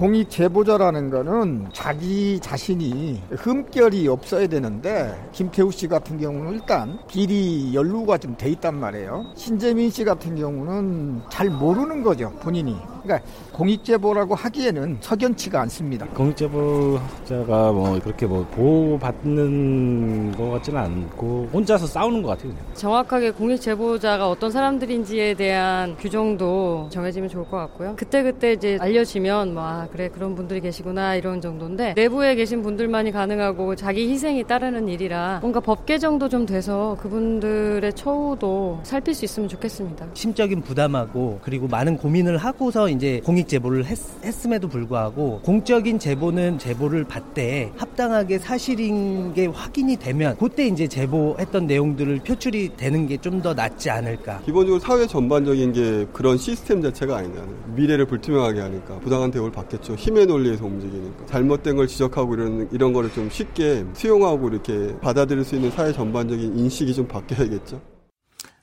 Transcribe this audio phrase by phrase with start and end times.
[0.00, 8.16] 공익 제보자라는 거는 자기 자신이 흠결이 없어야 되는데 김태우 씨 같은 경우는 일단 비리 연루가
[8.16, 9.26] 좀 돼 있단 말이에요.
[9.34, 12.74] 신재민 씨 같은 경우는 잘 모르는 거죠 본인이.
[13.02, 16.06] 그러니까 공익 제보라고 하기에는 석연치가 않습니다.
[16.08, 22.52] 공익 제보자가 뭐 그렇게 뭐 보호받는 것 같지는 않고 혼자서 싸우는 것 같아요.
[22.52, 22.64] 그냥.
[22.74, 27.94] 정확하게 공익 제보자가 어떤 사람들인지에 대한 규정도 정해지면 좋을 것 같고요.
[27.96, 33.12] 그때 그때 이제 알려지면 뭐 아, 그래 그런 분들이 계시구나 이런 정도인데 내부에 계신 분들만이
[33.12, 39.48] 가능하고 자기 희생이 따르는 일이라 뭔가 법 개정도 좀 돼서 그분들의 처우도 살필 수 있으면
[39.48, 40.06] 좋겠습니다.
[40.14, 43.98] 심적인 부담하고 그리고 많은 고민을 하고서 이제 공익 제보를 했,
[44.44, 52.18] 음에도 불구하고 공적인 제보는 제보를 받되 합당하게 사실인 게 확인이 되면 그때 이제 제보했던 내용들을
[52.20, 54.40] 표출이 되는 게 좀 더 낫지 않을까.
[54.44, 57.46] 기본적으로 사회 전반적인 게 그런 시스템 자체가 아니냐.
[57.74, 59.94] 미래를 불투명하게 하니까 부당한 대우를 받겠죠.
[59.94, 61.26] 힘의 논리에서 움직이니까.
[61.26, 66.58] 잘못된 걸 지적하고 이런, 이런 거를 좀 쉽게 수용하고 이렇게 받아들일 수 있는 사회 전반적인
[66.58, 67.80] 인식이 좀 바뀌어야겠죠.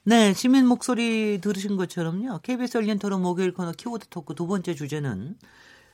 [0.07, 2.39] 네, 시민 목소리 들으신 것처럼요.
[2.41, 5.35] KBS 열린 토론 목요일 코너 키워드 토크 두 번째 주제는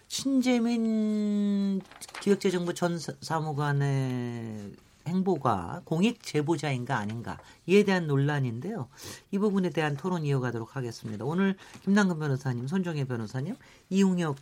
[0.07, 1.81] 신재민
[2.21, 4.73] 기획재정부 전 사무관의
[5.07, 8.87] 행보가 공익 제보자인가 아닌가 이에 대한 논란인데요.
[9.31, 11.25] 이 부분에 대한 토론 이어가도록 하겠습니다.
[11.25, 13.55] 오늘 김남근 변호사님, 손정혜 변호사님,
[13.89, 14.35] 이웅혁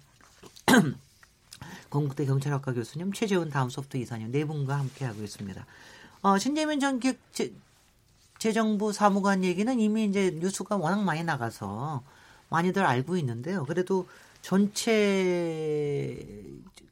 [1.89, 5.65] 건국대 경찰학과 교수님, 최재훈 다음 소프트 이사님 네 분과 함께하고 있습니다.
[6.23, 7.21] 어, 신재민 전 기획
[8.41, 12.01] 재정부 사무관 얘기는 이미 이제 뉴스가 워낙 많이 나가서
[12.49, 13.65] 많이들 알고 있는데요.
[13.65, 14.07] 그래도
[14.41, 16.17] 전체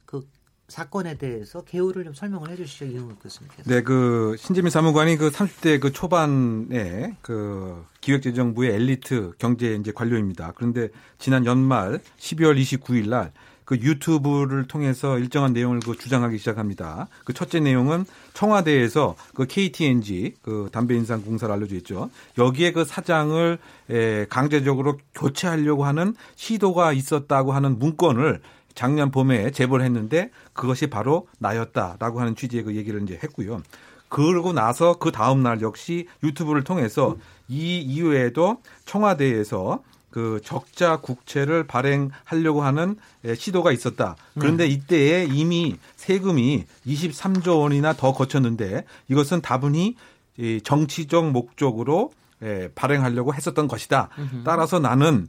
[0.06, 0.24] 그
[0.68, 2.84] 사건에 대해서 개요를 좀 설명을 해 주시죠.
[2.84, 3.68] 이용욱 교수님께서.
[3.68, 10.52] 네, 그 신재민 사무관이 그 30대 그 초반에 그 기획재정부의 엘리트 경제 이제 관료입니다.
[10.54, 13.32] 그런데 지난 연말 12월 29일 날
[13.70, 17.06] 그 유튜브를 통해서 일정한 내용을 그 주장하기 시작합니다.
[17.24, 18.04] 그 첫째 내용은
[18.34, 22.10] 청와대에서 그 KTNG 그 담배 인상 공사를 알려져 있죠.
[22.36, 23.58] 여기에 그 사장을
[23.90, 28.40] 에 강제적으로 교체하려고 하는 시도가 있었다고 하는 문건을
[28.74, 33.62] 작년 봄에 제보를 했는데 그것이 바로 나였다라고 하는 취지의 그 얘기를 이제 했고요.
[34.08, 37.16] 그러고 나서 그 다음 날 역시 유튜브를 통해서
[37.46, 39.80] 이 이후에도 청와대에서
[40.10, 42.96] 그 적자 국채를 발행하려고 하는
[43.36, 44.16] 시도가 있었다.
[44.38, 44.74] 그런데 네.
[44.74, 49.96] 이때에 이미 세금이 23조 원이나 더 거쳤는데 이것은 다분히
[50.64, 52.12] 정치적 목적으로
[52.74, 54.08] 발행하려고 했었던 것이다.
[54.44, 55.28] 따라서 나는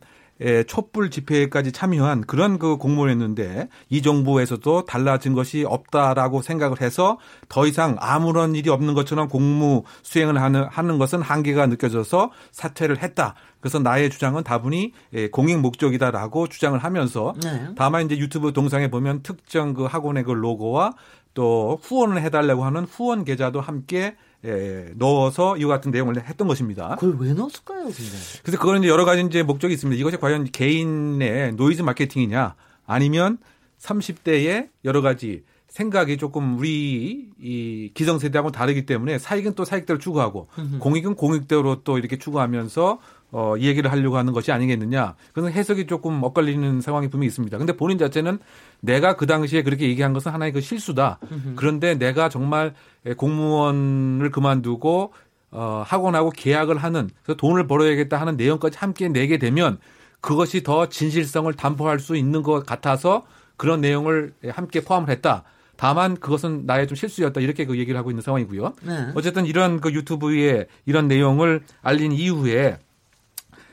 [0.67, 7.95] 촛불 집회까지 참여한 그런 그 공모였는데 이 정부에서도 달라진 것이 없다라고 생각을 해서 더 이상
[7.99, 13.35] 아무런 일이 없는 것처럼 공무 수행을 하는 하는 것은 한계가 느껴져서 사퇴를 했다.
[13.59, 14.93] 그래서 나의 주장은 다분히
[15.31, 17.67] 공익 목적이다라고 주장을 하면서 네.
[17.75, 20.93] 다만 이제 유튜브 동영상에 보면 특정 그 학원의 그 로고와
[21.33, 24.15] 또 후원을 해달라고 하는 후원 계좌도 함께
[24.45, 26.95] 예, 넣어서 이와 같은 내용을 했던 것입니다.
[26.99, 28.17] 그걸 왜 넣었을까요, 근데?
[28.43, 29.99] 그래서 그거는 이제 여러 가지 이제 목적이 있습니다.
[29.99, 32.55] 이것이 과연 개인의 노이즈 마케팅이냐
[32.87, 33.37] 아니면
[33.79, 40.49] 30대의 여러 가지 생각이 조금 우리 이 기성세대하고 다르기 때문에 사익은 또 사익대로 추구하고
[40.79, 42.99] 공익은 공익대로 또 이렇게 추구하면서
[43.31, 45.15] 어, 이 얘기를 하려고 하는 것이 아니겠느냐.
[45.33, 47.57] 그래서 해석이 조금 엇갈리는 상황이 분명히 있습니다.
[47.57, 48.39] 근데 본인 자체는
[48.81, 51.19] 내가 그 당시에 그렇게 얘기한 것은 하나의 그 실수다.
[51.55, 52.73] 그런데 내가 정말
[53.17, 55.13] 공무원을 그만두고
[55.51, 59.79] 어, 학원하고 계약을 하는 그래서 돈을 벌어야겠다 하는 내용까지 함께 내게 되면
[60.21, 63.25] 그것이 더 진실성을 담보할 수 있는 것 같아서
[63.57, 65.43] 그런 내용을 함께 포함을 했다.
[65.75, 68.73] 다만 그것은 나의 좀 실수였다 이렇게 그 얘기를 하고 있는 상황이고요.
[68.83, 69.07] 네.
[69.15, 72.77] 어쨌든 이런 그 유튜브에 이런 내용을 알린 이후에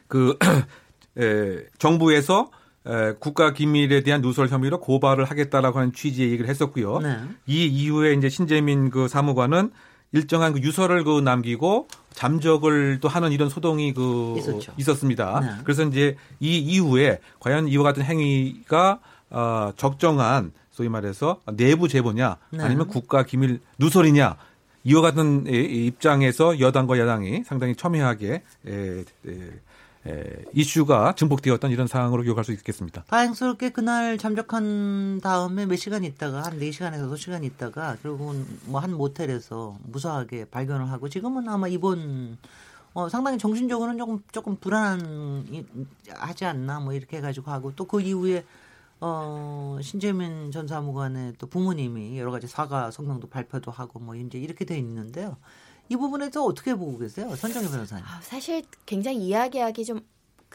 [0.08, 0.37] 그
[1.19, 2.50] 에, 정부에서
[2.87, 6.99] 에, 국가 기밀에 대한 누설 혐의로 고발을 하겠다라고 하는 취지의 얘기를 했었고요.
[7.00, 7.19] 네.
[7.46, 9.70] 이 이후에 이제 신재민 그 사무관은
[10.12, 14.72] 일정한 그 유서를 그 남기고 잠적을 또 하는 이런 소동이 그 있었죠.
[14.78, 15.40] 있었습니다.
[15.40, 15.50] 네.
[15.64, 19.00] 그래서 이제 이 이후에 과연 이와 같은 행위가
[19.31, 22.62] 어, 적정한 소위 말해서 내부 제보냐 네.
[22.62, 24.37] 아니면 국가 기밀 누설이냐
[24.84, 29.50] 이와 같은 입장에서 여당과 야당이 상당히 첨예하게 에, 에, 에,
[30.54, 33.04] 이슈가 증폭되었던 이런 상황으로 기억할 수 있겠습니다.
[33.08, 39.76] 다행스럽게 그날 잠적한 다음에 몇 시간 있다가 한 4시간에서 5시간 있다가 결국은 뭐 한 모텔에서
[39.84, 42.38] 무사하게 발견을 하고 지금은 아마 입원
[42.94, 45.64] 어, 상당히 정신적으로는 조금 조금 불안한 이-
[46.10, 48.44] 하지 않나 뭐 이렇게 해가지고 하고 또 그 이후에
[49.00, 54.64] 어 신재민 전 사무관의 또 부모님이 여러 가지 사과 성명도 발표도 하고 뭐 이제 이렇게
[54.64, 55.36] 돼 있는데요.
[55.88, 58.05] 이 부분에서 어떻게 보고 계세요, 선정희 변호사님?
[58.06, 60.00] 아, 사실 굉장히 이야기하기 좀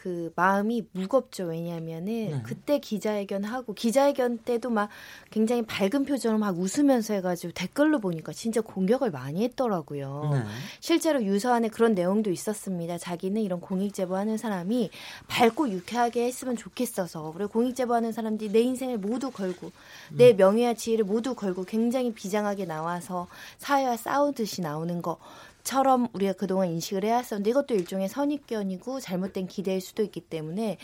[0.04, 1.44] 그 마음이 무겁죠.
[1.44, 2.42] 왜냐하면은 네.
[2.44, 4.90] 그때 기자회견 하고 기자회견 때도 막
[5.30, 10.30] 굉장히 밝은 표정으로 막 웃으면서 해가지고 댓글로 보니까 진짜 공격을 많이 했더라고요.
[10.34, 10.42] 네.
[10.80, 12.98] 실제로 유서안에 그런 내용도 있었습니다.
[12.98, 14.90] 자기는 이런 공익 제보하는 사람이
[15.28, 19.72] 밝고 유쾌하게 했으면 좋겠어서 그리고 공익 제보하는 사람들이 내 인생을 모두 걸고
[20.12, 23.26] 내 명예와 지위를 모두 걸고 굉장히 비장하게 나와서
[23.56, 25.16] 사회와 싸우듯이 나오는 거.
[25.64, 30.76] 처럼 우리가 그동안 인식을 해왔었는데 이것도 일종의 선입견이고 잘못된 기대일 수도 있기 때문에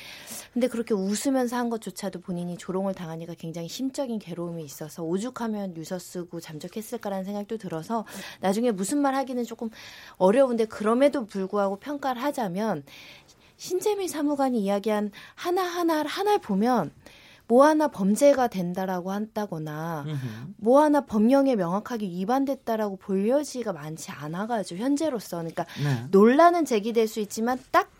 [0.52, 6.40] 근데 그렇게 웃으면서 한 것조차도 본인이 조롱을 당하니까 굉장히 심적인 괴로움이 있어서 오죽하면 유서 쓰고
[6.40, 8.06] 잠적했을까라는 생각도 들어서
[8.40, 9.68] 나중에 무슨 말 하기는 조금
[10.16, 12.84] 어려운데 그럼에도 불구하고 평가를 하자면
[13.58, 16.90] 신재미 사무관이 이야기한 하나하나 하나를 보면
[17.50, 20.16] 뭐 하나 범죄가 된다라고 한다거나 음흠.
[20.58, 26.06] 뭐 하나 법령에 명확하게 위반됐다라고 볼 여지가 많지 않아가지고 현재로서 그러니까 네.
[26.12, 27.90] 논란은 제기될 수 있지만 딱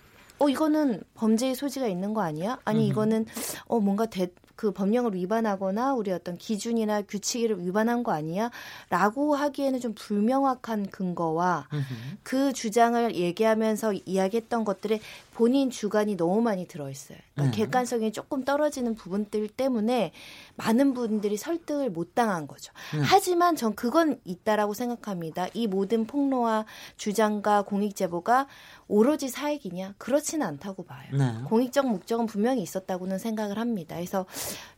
[0.41, 2.59] 어 이거는 범죄의 소지가 있는 거 아니야?
[2.65, 2.91] 아니 음흠.
[2.91, 3.27] 이거는
[3.67, 4.29] 어 뭔가 대,
[4.61, 8.51] 그 법령을 위반하거나 우리 어떤 기준이나 규칙을 위반한 거 아니야?
[8.91, 11.67] 라고 하기에는 좀 불명확한 근거와.
[12.23, 15.01] 그 주장을 얘기하면서 이야기했던 것들에
[15.33, 17.17] 본인 주관이 너무 많이 들어있어요.
[17.33, 17.63] 그러니까 네.
[17.63, 20.13] 객관성이 조금 떨어지는 부분들 때문에
[20.57, 22.75] 많은 분들이 설득을 못 당한 거죠.
[22.93, 23.01] 네.
[23.03, 25.47] 하지만 전 그건 있다라고 생각합니다.
[25.55, 26.67] 이 모든 폭로와
[26.99, 28.47] 주장과 공익 제보가
[28.91, 29.95] 오로지 사익이냐?
[29.99, 31.09] 그렇지는 않다고 봐요.
[31.13, 31.43] 네.
[31.47, 33.95] 공익적 목적은 분명히 있었다고는 생각을 합니다.
[33.95, 34.27] 그래서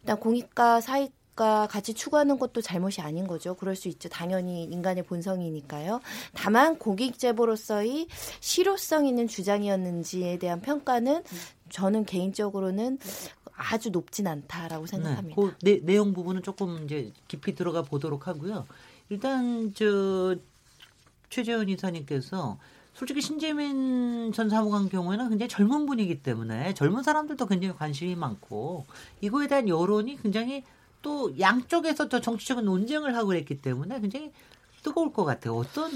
[0.03, 3.55] 일단 공익과 사익 과 같이 추구하는 것도 잘못이 아닌 거죠.
[3.55, 4.11] 그럴 수 있죠.
[4.11, 6.03] 당연히 인간의 본성이니까요.
[6.35, 8.07] 다만 공익 제보로서의
[8.41, 11.25] 실효성 있는 주장이었는지에 대한 평가는
[11.71, 12.99] 저는 개인적으로는
[13.55, 15.41] 아주 높진 않다라고 생각합니다.
[15.41, 18.67] 네, 그 내, 내용 부분은 조금 이제 깊이 들어가 보도록 하고요.
[19.09, 20.37] 일단 저
[21.31, 22.59] 최재현 이사님께서
[23.03, 28.87] 솔직히 신재민 전 사무관 경우에는 굉장히 젊은 분이기 때문에 젊은 사람들도 굉장히 관심이 많고
[29.21, 30.63] 이거에 대한 여론이 굉장히
[31.03, 34.31] 또 양쪽에서 또 정치적인 논쟁을 하고 그랬기 때문에 굉장히
[34.83, 35.55] 뜨거울 것 같아요.
[35.57, 35.91] 어떤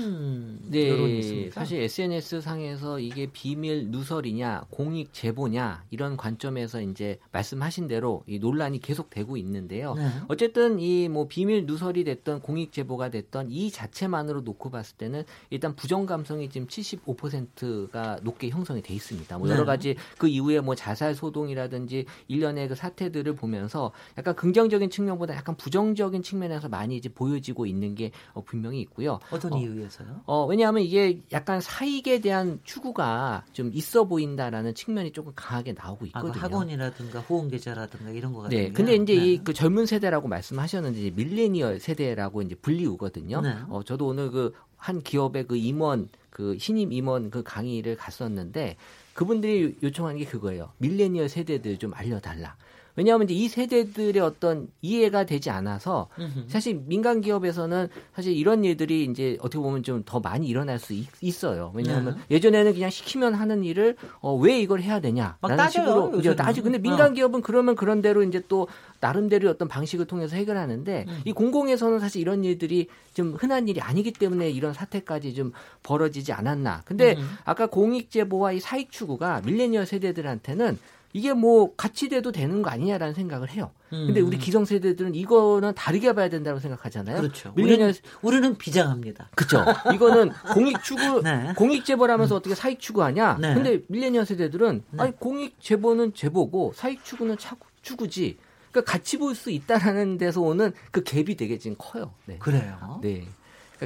[0.73, 1.61] 여론이 네, 있습니까?
[1.61, 8.81] 사실 SNS 상에서 이게 비밀 누설이냐, 공익 제보냐 이런 관점에서 이제 말씀하신 대로 이 논란이
[8.81, 9.95] 계속되고 있는데요.
[9.95, 10.09] 네.
[10.29, 15.75] 어쨌든 이 뭐 비밀 누설이 됐던 공익 제보가 됐던 이 자체만으로 놓고 봤을 때는 일단
[15.75, 19.39] 부정 감성이 지금 75%가 높게 형성이 돼 있습니다.
[19.39, 19.65] 뭐 여러 네.
[19.67, 26.23] 가지 그 이후에 뭐 자살 소동이라든지 일련의 그 사태들을 보면서 약간 긍정적인 측면보다 약간 부정적인
[26.23, 29.19] 측면에서 많이 이제 보여지고 있는 게 어, 분명히 있고요.
[29.31, 30.23] 어떤 어, 이유에서요?
[30.27, 36.09] 어, 왜냐하면 이게 약간 사익에 대한 추구가 좀 있어 보인다라는 측면이 조금 강하게 나오고 아,
[36.09, 36.33] 있거든요.
[36.33, 38.67] 그 학원이라든가 후원 계좌라든가 이런 거 같은 네.
[38.67, 38.73] 게.
[38.73, 39.33] 근데 이제 네.
[39.33, 43.41] 이그 젊은 세대라고 말씀하셨는데 이제 밀레니얼 세대라고 이제 불리우거든요.
[43.41, 43.57] 네.
[43.69, 48.77] 어, 저도 오늘 그 한 기업의 그 임원 그 신임 임원 그 강의를 갔었는데
[49.15, 50.71] 그분들이 요청하는 게 그거예요.
[50.79, 52.57] 밀레니얼 세대들 좀 알려달라.
[52.97, 56.09] 왜냐하면 이제 이 세대들의 어떤 이해가 되지 않아서.
[56.49, 61.45] 사실 민간 기업에서는 사실 이런 일들이 이제 어떻게 보면 좀 더 많이 일어날 수 있,
[61.45, 62.37] 어요 왜냐하면 네.
[62.37, 66.35] 예전에는 그냥 시키면 하는 일을 어, 왜 이걸 해야 막 되냐라는 식으로 이제.
[66.37, 66.61] 따지.
[66.63, 66.81] 근데 어.
[66.81, 68.69] 민간 기업은 그러면 그런 대로 이제 또
[69.01, 71.21] 나름대로 어떤 방식을 통해서 해결하는데 음.
[71.25, 76.83] 이 공공에서는 사실 이런 일들이 좀 흔한 일이 아니기 때문에 이런 사태까지 좀 벌어지지 않았나.
[76.85, 77.29] 근데 음.
[77.45, 80.79] 아까 공익 제보와 이 사익 추구가 밀레니얼 세대들한테는
[81.17, 83.71] 이게 뭐 같이 돼도 되는 거 아니냐라는 생각을 해요.
[83.89, 84.27] 근데 음.
[84.27, 87.17] 우리 기성 세대들은 이거는 다르게 봐야 된다고 생각하잖아요.
[87.23, 87.53] 그렇죠.
[87.57, 89.31] 밀레니얼 우리는, 우리는 비장합니다.
[89.35, 89.65] 그쵸.
[89.95, 91.55] 이거는 공익 추구, 네.
[91.57, 93.39] 공익 제보라면서 어떻게 사익 추구하냐?
[93.41, 93.55] 네.
[93.55, 95.03] 근데 밀레니얼 세대들은 네.
[95.03, 98.37] 아니 공익 제보는 제보고 사익 추구는 차, 추구지.
[98.71, 102.13] 그러니까 같이 볼 수 있다라는 데서 오는 그 갭이 되게 지금 커요.
[102.27, 102.37] 네.
[102.39, 103.01] 그래요.
[103.01, 103.27] 네.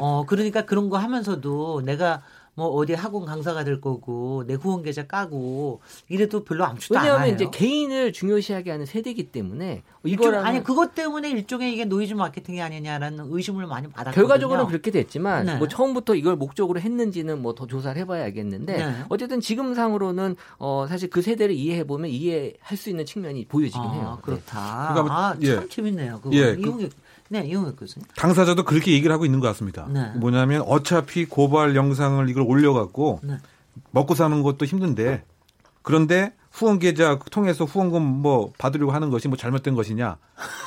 [0.00, 2.22] 어, 그러니까 그런 거 하면서도 내가
[2.54, 7.26] 뭐 어디 학원 강사가 될 거고 내 후원 계좌 까고 이래도 별로 아무것도 안 왜냐하면
[7.28, 7.34] 해요.
[7.34, 12.60] 이제 개인을 중요시하게 하는 세대이기 때문에 일종, 이거랑 아니 그것 때문에 일종의 이게 노이즈 마케팅이
[12.60, 14.14] 아니냐라는 의심을 많이 받았거든요.
[14.14, 15.56] 결과적으로는 그렇게 됐지만 네.
[15.56, 18.94] 뭐 처음부터 이걸 목적으로 했는지는 뭐 더 조사를 해봐야 알겠는데 네.
[19.08, 23.92] 어쨌든 지금 상으로는 어 사실 그 세대를 이해해 보면 이해할 수 있는 측면이 보여지긴 아,
[23.92, 24.12] 해요.
[24.16, 24.22] 네.
[24.22, 24.88] 그렇다.
[24.92, 25.68] 그러니까 뭐- 아, 참 예.
[25.68, 26.20] 재밌네요.
[26.22, 26.34] 그거.
[26.36, 26.90] 예, 그- 이용혁,
[27.32, 28.06] 네, 이용혁 교수님.
[28.16, 29.86] 당사자도 그렇게 얘기를 하고 있는 것 같습니다.
[29.88, 30.10] 네.
[30.16, 33.38] 뭐냐면 어차피 고발 영상을 이걸 올려갖고 네.
[33.92, 35.22] 먹고 사는 것도 힘든데
[35.82, 40.16] 그런데 후원 계좌 통해서 후원금 뭐 받으려고 하는 것이 뭐 잘못된 것이냐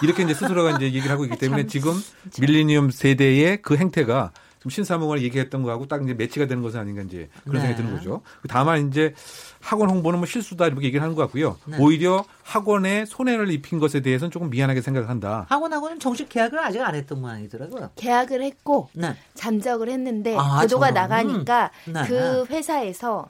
[0.02, 1.94] 이렇게 이제 스스로가 이제 얘기를 하고 있기 때문에 지금
[2.40, 4.32] 밀레니엄 세대의 그 행태가
[4.64, 7.68] 좀 신사무관이 얘기했던 거하고 딱 이제 매치가 되는 것은 아닌가 이제 그런 네.
[7.68, 8.22] 생각이 드는 거죠.
[8.48, 9.14] 다만 이제
[9.60, 11.58] 학원 홍보는 뭐 실수다 이렇게 얘기를 하는 것 같고요.
[11.66, 11.78] 네.
[11.82, 15.48] 오히려 학원에 손해를 입힌 것에 대해서는 조금 미안하게 생각한다.
[15.50, 17.90] 학원하고는 정식 계약을 아직 안 했던 모양이더라고요.
[17.98, 19.18] 계약을 했고 네.
[19.34, 20.94] 잠적을 했는데 아, 보도가 저런.
[20.94, 22.04] 나가니까 네.
[22.08, 23.30] 그 회사에서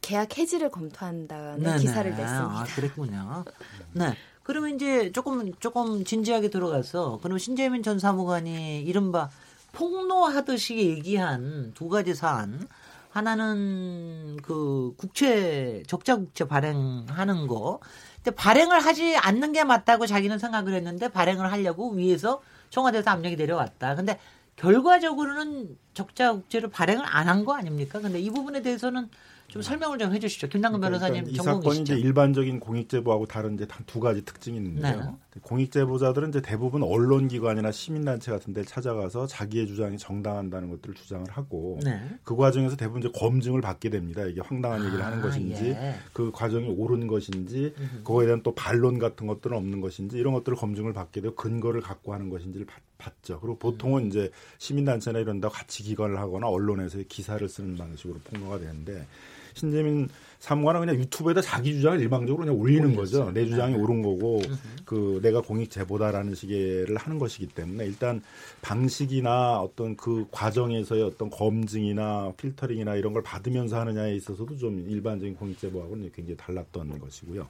[0.00, 2.16] 계약 해지를 검토한다는 네, 기사를 네.
[2.16, 2.58] 냈습니다.
[2.58, 3.44] 아, 그랬군요.
[3.92, 4.16] 네.
[4.42, 9.28] 그러면 이제 조금 조금 진지하게 들어가서 그럼 신재민 전 사무관이 이른바
[9.74, 12.66] 폭로하듯이 얘기한 두 가지 사안
[13.10, 17.80] 하나는 그 국채 적자 국채 발행하는 거.
[18.16, 23.94] 근데 발행을 하지 않는 게 맞다고 자기는 생각을 했는데 발행을 하려고 위에서 청와대에서 압력이 내려왔다.
[23.94, 24.18] 근데
[24.56, 28.00] 결과적으로는 적자 국채를 발행을 안 한 거 아닙니까?
[28.00, 29.08] 근데 이 부분에 대해서는
[29.54, 30.48] 좀 설명을 좀 해주시죠.
[30.48, 31.82] 김남근 변호사님 그러니까 이 사건이.
[31.82, 35.16] 이제 일반적인 공익제보하고 다른 이제 두 가지 특징이 있는데요.
[35.32, 35.40] 네.
[35.42, 42.02] 공익제보자들은 이제 대부분 언론기관이나 시민단체 같은 데 찾아가서 자기의 주장이 정당한다는 것들을 주장을 하고 네.
[42.24, 44.24] 그 과정에서 대부분 이제 검증을 받게 됩니다.
[44.24, 45.94] 이게 황당한 얘기를 하는 아, 것인지 예.
[46.12, 50.92] 그 과정이 옳은 것인지 그거에 대한 또 반론 같은 것들은 없는 것인지 이런 것들을 검증을
[50.92, 53.38] 받게 되고 근거를 갖고 하는 것인지를 받, 봤죠.
[53.38, 59.06] 그리고 보통은 이제 시민단체나 이런 데 같이 기관을 하거나 언론에서 기사를 쓰는 방식으로 폭로가 되는데
[59.54, 60.08] 신재민
[60.40, 63.30] 사무관은 그냥 유튜브에다 자기 주장을 일방적으로 그냥 올리는 거죠.
[63.32, 64.42] 내 주장이 옳은 거고
[64.84, 68.20] 그 내가 공익 제보다라는 식의를 하는 것이기 때문에 일단
[68.60, 75.58] 방식이나 어떤 그 과정에서의 어떤 검증이나 필터링이나 이런 걸 받으면서 하느냐에 있어서도 좀 일반적인 공익
[75.60, 77.46] 제보하고는 굉장히 달랐던 것이고요.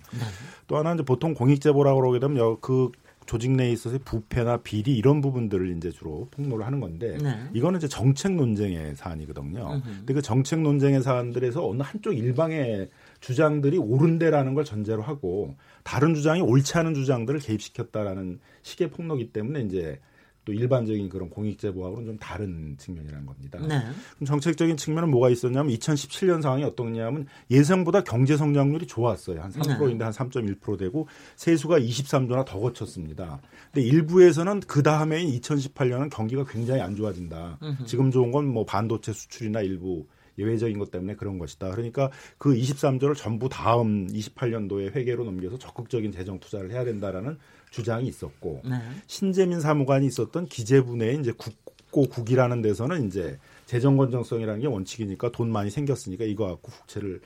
[0.69, 2.91] 또 하나 이제 보통 공익 제보라고 그러게 되면 여- 그
[3.27, 7.49] 조직 내에 있어서의 부패나 비리 이런 부분들을 이제 주로 폭로를 하는 건데 네.
[7.53, 9.73] 이거는 이제 정책 논쟁의 사안이거든요.
[9.75, 9.83] 음흠.
[9.99, 12.89] 근데 그 정책 논쟁의 사안들에서 어느 한쪽 일방의
[13.21, 19.99] 주장들이 옳은데라는 걸 전제로 하고 다른 주장이 옳지 않은 주장들을 개입시켰다라는 식의 폭로기 때문에 이제
[20.45, 23.59] 또 일반적인 그런 공익 제보하고는 좀 다른 측면이라는 겁니다.
[23.61, 23.81] 네.
[24.15, 29.43] 그럼 정책적인 측면은 뭐가 있었냐면 2017년 상황이 어떻냐면 예상보다 경제 성장률이 좋았어요.
[29.43, 33.41] 한 3%인데 한3.1% 되고 세수가 23조나 더 거쳤습니다.
[33.73, 37.59] 근데 일부에서는 그 다음해인 2018년은 경기가 굉장히 안 좋아진다.
[37.63, 37.85] 음흠.
[37.87, 40.07] 지금 좋은 건 뭐 반도체 수출이나 일부
[40.39, 41.71] 예외적인 것 때문에 그런 것이다.
[41.71, 47.39] 그러니까 그 23조를 전부 다음 28년도에 회계로 넘겨서 적극적인 재정 투자를 해야 된다라는
[47.75, 48.77] 주장이 있었고 네.
[49.09, 55.51] 신재민 사무관이 있었던 기재부 내에 이제 국고 국이라는 데서는 이제 재정 건정성이라는 게 원칙이니까 돈
[55.51, 57.21] 많이 생겼으니까 이거 갖고 국채를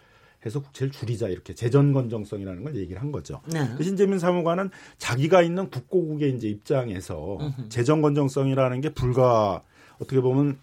[0.46, 3.42] 해서 국채를 줄이자 이렇게 재정 건정성이라는 걸 얘기를 한 거죠.
[3.52, 3.66] 네.
[3.66, 7.38] 근데 신재민 사무관은 자기가 있는 국고국의 이제 입장에서.
[7.68, 9.62] 재정 건정성이라는 게 불과
[9.96, 10.58] 어떻게 보면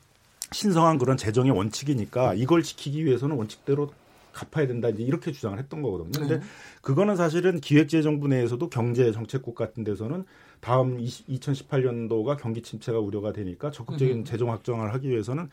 [0.51, 3.91] 신성한 그런 재정의 원칙이니까 이걸 지키기 위해서는 원칙대로
[4.35, 6.11] 갚아야 된다 이제 이렇게 주장을 했던 거거든요.
[6.11, 6.43] 근데 네.
[6.81, 10.25] 그거는 사실은 기획재정부 내에서도 경제 정책국 같은 데서는
[10.59, 14.25] 다음 20, 2018년도가 경기 침체가 우려가 되니까 적극적인 음.
[14.25, 15.49] 재정 확정을 하기 위해서는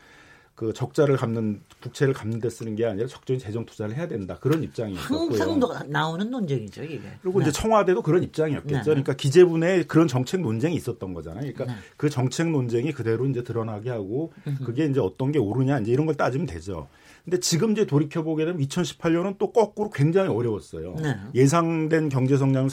[0.55, 4.61] 그 적자를 갚는 국채를 갚는 데 쓰는 게 아니라 적극적인 재정 투자를 해야 된다 그런
[4.61, 5.59] 입장이 항상 있었고요.
[5.59, 7.01] 도- 나오는 논쟁이죠 이게.
[7.23, 7.45] 그리고 네.
[7.45, 8.77] 이제 청와대도 그런 입장이었겠죠.
[8.77, 8.83] 네.
[8.83, 11.41] 그러니까 기재부 내에 그런 정책 논쟁이 있었던 거잖아요.
[11.53, 11.73] 그러니까 네.
[11.97, 14.31] 그 정책 논쟁이 그대로 이제 드러나게 하고.
[14.63, 16.87] 그게 이제 어떤 게 옳으냐 이제 이런 걸 따지면 되죠.
[17.23, 20.95] 근데 지금 이제 돌이켜 보게 되면 2018년은 또 거꾸로 굉장히 어려웠어요.
[21.01, 21.15] 네.
[21.33, 22.69] 예상된 경제 성장은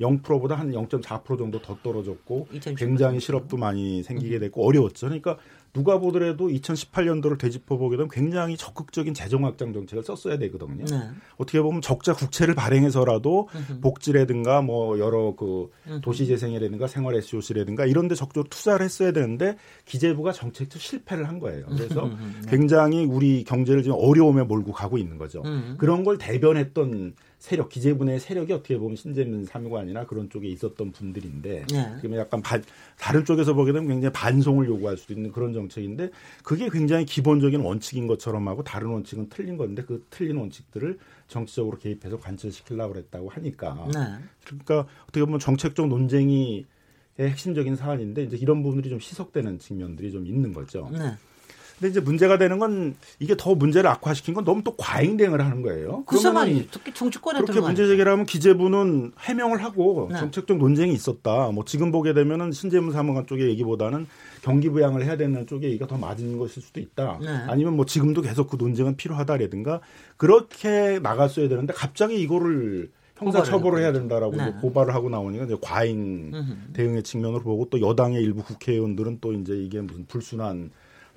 [0.00, 5.06] 3.0%보다 한 0.4% 정도 더 떨어졌고 2018 굉장히 실업도 많이 생기게 됐고 어려웠죠.
[5.06, 5.38] 그러니까
[5.72, 10.84] 누가 보더라도 2018년도를 되짚어 보게 되면 굉장히 적극적인 재정 확장 정책을 썼어야 되거든요.
[10.84, 11.10] 네.
[11.36, 13.80] 어떻게 보면 적자 국채를 발행해서라도 음흠.
[13.80, 15.70] 복지라든가 뭐 여러 그.
[16.02, 21.66] 도시재생이라든가 생활 SOC라든가 이런 데 적극적으로 투자를 했어야 되는데 기재부가 정책적 실패를 한 거예요.
[21.66, 22.50] 그래서 음, 네.
[22.50, 25.42] 굉장히 우리 경제를 지금 어려움에 몰고 가고 있는 거죠.
[25.44, 25.74] 음.
[25.78, 31.66] 그런 걸 대변했던 세력, 기재부 내 세력이 어떻게 보면 신재민 사무관이나 그런 쪽에 있었던 분들인데
[31.70, 31.94] 네.
[31.98, 32.64] 그러면 약간 반-
[32.98, 36.08] 다른 쪽에서 보게 되면 굉장히 반송을 요구할 수도 있는 그런 정책인데
[36.42, 40.98] 그게 굉장히 기본적인 원칙인 것처럼 하고 다른 원칙은 틀린 건데 그 틀린 원칙들을
[41.28, 44.24] 정치적으로 개입해서 관철시키려고 그랬다고 하니까 네.
[44.46, 46.64] 그러니까 어떻게 보면 정책적 논쟁이
[47.18, 50.88] 핵심적인 사안인데 이제 이런 부분들이 좀 희석되는 측면들이 좀 있는 거죠.
[50.90, 51.12] 네.
[51.78, 55.62] 근데 이제 문제가 되는 건 이게 더 문제를 악화시킨 건 너무 또 과잉 대응을 하는
[55.62, 56.04] 거예요.
[56.04, 57.60] 그러면은 말이 특히 정치권에 그렇게.
[57.60, 60.18] 문제 제기를 하면 기재부는 해명을 하고 네.
[60.18, 61.50] 정책적 논쟁이 있었다.
[61.50, 64.06] 뭐 지금 보게 되면은 신재문 사무관 쪽의 얘기보다는
[64.42, 67.18] 경기 부양을 해야 되는 쪽의 얘기가 더 맞은 것일 수도 있다.
[67.20, 67.28] 네.
[67.48, 69.80] 아니면 뭐 지금도 계속 그 논쟁은 필요하다라든가
[70.16, 73.92] 그렇게 나갔어야 되는데 갑자기 이거를 형사 처벌을 해야.
[73.92, 74.42] 된다라고 네.
[74.42, 76.32] 이제 고발을 하고 나오니까 이제 과잉.
[76.72, 80.70] 대응의 측면으로 보고 또 여당의 일부 국회의원들은 또 이제 이게 무슨 불순한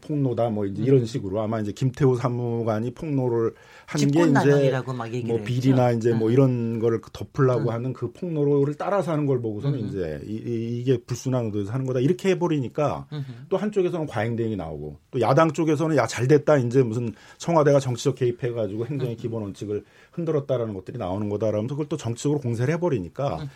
[0.08, 0.72] 폭로다 뭐 음.
[0.72, 3.54] 이제 이런 식으로 아마 이제 김태우 사무관이 폭로를
[3.86, 4.82] 하는 게 집권 이제
[5.26, 5.44] 뭐 했죠.
[5.44, 6.34] 비리나 이제 뭐 음.
[6.34, 7.70] 이런 거를 덮으려고 음.
[7.70, 9.88] 하는 그 폭로를 따라서 하는 걸 보고서는 음.
[9.88, 13.24] 이제 이, 게 불순한 의도에서 하는 거다 이렇게 해버리니까 음흠.
[13.50, 18.16] 또 한쪽에서는 과잉 대응이 나오고 또 야당 쪽에서는 야 잘 됐다 이제 무슨 청와대가 정치적
[18.16, 19.18] 개입해가지고 행정의 음.
[19.18, 19.84] 기본 원칙을
[20.14, 23.48] 흔들었다라는 것들이 나오는 거다라면서 그걸 또 정치적으로 공세를 해버리니까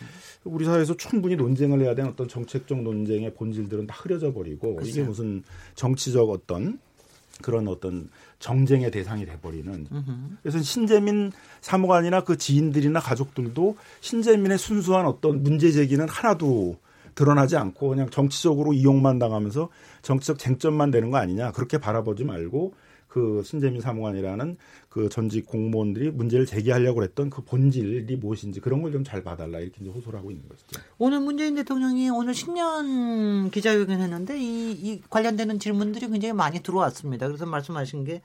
[0.44, 5.06] 우리 사회에서 충분히 논쟁을 해야 되는 어떤 정책적 논쟁의 본질들은 다 흐려져 버리고 이게 글쎄요.
[5.06, 5.42] 무슨
[5.74, 6.78] 정치적 어떤
[7.42, 8.08] 그런 어떤
[8.38, 9.86] 정쟁의 대상이 돼버리는.
[10.42, 16.76] 그래서 신재민 사무관이나 그 지인들이나 가족들도 신재민의 순수한 어떤 문제 제기는 하나도
[17.14, 19.68] 드러나지 않고 그냥 정치적으로 이용만 당하면서
[20.02, 22.74] 정치적 쟁점만 되는 거 아니냐 그렇게 바라보지 말고
[23.12, 24.56] 그 신재민 사무관이라는
[24.88, 29.76] 그 전직 공무원들이 문제를 제기하려고 했던 그 본질이 무엇인지 그런 걸 좀 잘 봐달라 이렇게
[29.82, 30.80] 이제 호소를 하고 있는 것이죠.
[30.96, 37.26] 오늘 문재인 대통령이 오늘 신년 기자회견 했는데 이, 이 관련되는 질문들이 굉장히 많이 들어왔습니다.
[37.26, 38.22] 그래서 말씀하신 게,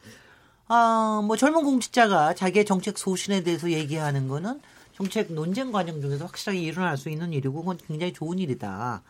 [0.69, 4.61] 아, 뭐 젊은 공직자가 자기의 정책 소신에 대해서 얘기하는 거는
[4.95, 9.03] 정책 논쟁 과정 중에서 확실하게 일어날 수 있는 일이고 그건 굉장히 좋은 일이다.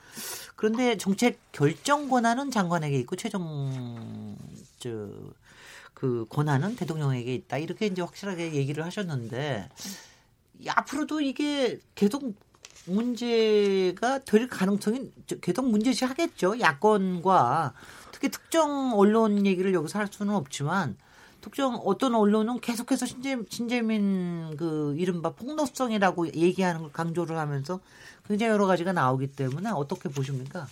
[0.56, 4.36] 그런데 정책 결정 권한은 장관에게 있고 최종
[4.80, 5.08] 저
[5.98, 7.58] 그 권한은 대통령에게 있다.
[7.58, 9.68] 이렇게 이제 확실하게 얘기를 하셨는데
[10.60, 12.36] 이 앞으로도 이게 계속
[12.86, 16.60] 문제가 될 가능성이 저- 계속 문제시 하겠죠.
[16.60, 17.74] 야권과
[18.12, 20.96] 특히 특정 언론 얘기를 여기서 할 수는 없지만
[21.42, 27.80] 특정 어떤 언론은 계속해서 신재, 신재민 그 이른바 폭로성이라고 얘기하는 걸 강조를 하면서
[28.28, 30.68] 굉장히 여러 가지가 나오기 때문에 어떻게 보십니까?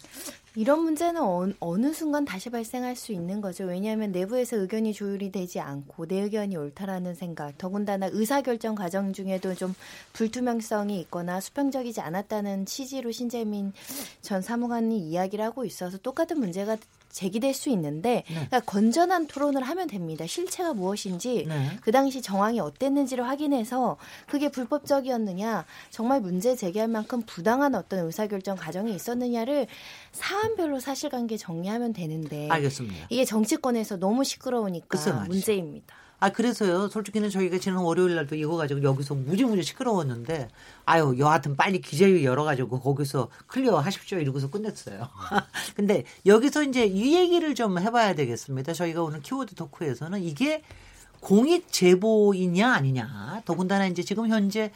[0.58, 3.66] 이런 문제는 어, 어느 순간 다시 발생할 수 있는 거죠.
[3.66, 9.76] 왜냐하면 내부에서 의견이 조율이 되지 않고 내 의견이 옳다라는 생각, 더군다나 의사결정 과정 중에도 좀
[10.14, 13.74] 불투명성이 있거나 수평적이지 않았다는 취지로 신재민
[14.22, 16.78] 전 사무관이 이야기를 하고 있어서 똑같은 문제가
[17.16, 20.28] 제기될 수 있는데 그러니까 건전한 토론을 하면 됩니다.
[20.28, 21.70] 실체가 무엇인지 네.
[21.82, 23.96] 그 당시 정황이 어땠는지를 확인해서
[24.28, 29.68] 그게 불법적이었느냐, 정말 문제 제기할 만큼 부당한 어떤 의사결정 과정이 있었느냐를
[30.12, 33.08] 사안별로 사실관계 정리하면 되는데 알겠습니다.
[33.10, 34.98] 이게 정치권에서 너무 시끄러우니까.
[35.30, 35.96] 문제입니다.
[36.20, 36.88] 아 그래서요.
[36.88, 40.48] 솔직히는 저희가 지난 월요일 날도 이거 가지고 여기서 무지무지 시끄러웠는데
[40.86, 45.10] 아유 여하튼 빨리 기자회견 열어가지고 거기서 clear 하십시오 이러고서 끝냈어요.
[45.76, 48.74] 근데 여기서 이제 이 얘기를 좀 해봐야 되겠습니다.
[48.74, 50.64] 저희가 오늘 키워드 토크에서는 이게
[51.20, 53.42] 공익 제보이냐 아니냐.
[53.46, 54.72] 더군다나 이제 지금 현재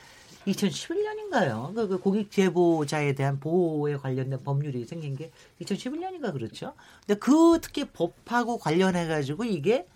[0.47, 1.73] 2011년인가요?
[1.73, 6.73] 그, 그 공익 제보자에 대한 보호에 관련된 법률이 생긴 게 2011년인가 그렇죠?
[7.05, 9.87] 근데 그 특히 법하고 관련해 가지고 이게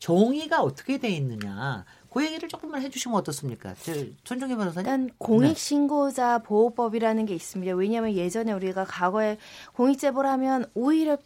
[0.00, 1.84] 정의가 어떻게 돼 있느냐.
[2.10, 3.74] 그 얘기를 조금만 해주시면 어떻습니까?
[3.82, 3.92] 저,
[4.24, 4.86] 손정혜 변호사님.
[4.86, 7.74] 일단 공익신고자 보호법이라는 게 있습니다.
[7.76, 9.36] 왜냐하면 예전에 우리가 과거에
[9.74, 11.18] 공익제보를 하면 오히려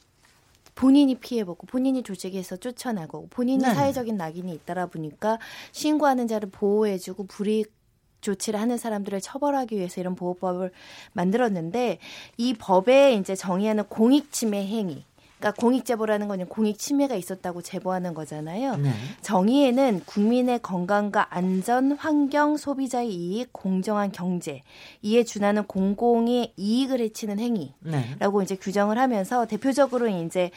[0.74, 3.72] 본인이 피해보고 본인이 조직에서 쫓아나고 본인이 네.
[3.72, 5.38] 사회적인 낙인이 있다라 보니까
[5.70, 7.72] 신고하는 자를 보호해주고 불이익
[8.20, 10.72] 조치를 하는 사람들을 처벌하기 위해서 이런 보호법을
[11.12, 11.98] 만들었는데
[12.38, 15.04] 이 법에 이제 정의하는 공익 침해 행위
[15.44, 18.76] 그러니까 공익 제보라는 거는 공익 침해가 있었다고 제보하는 거잖아요.
[18.76, 18.90] 네.
[19.20, 24.62] 정의에는 국민의 건강과 안전, 환경, 소비자의 이익, 공정한 경제,
[25.02, 28.44] 이에 준하는 공공의 이익을 해치는 행위라고 네.
[28.44, 30.50] 이제 규정을 하면서 대표적으로 이제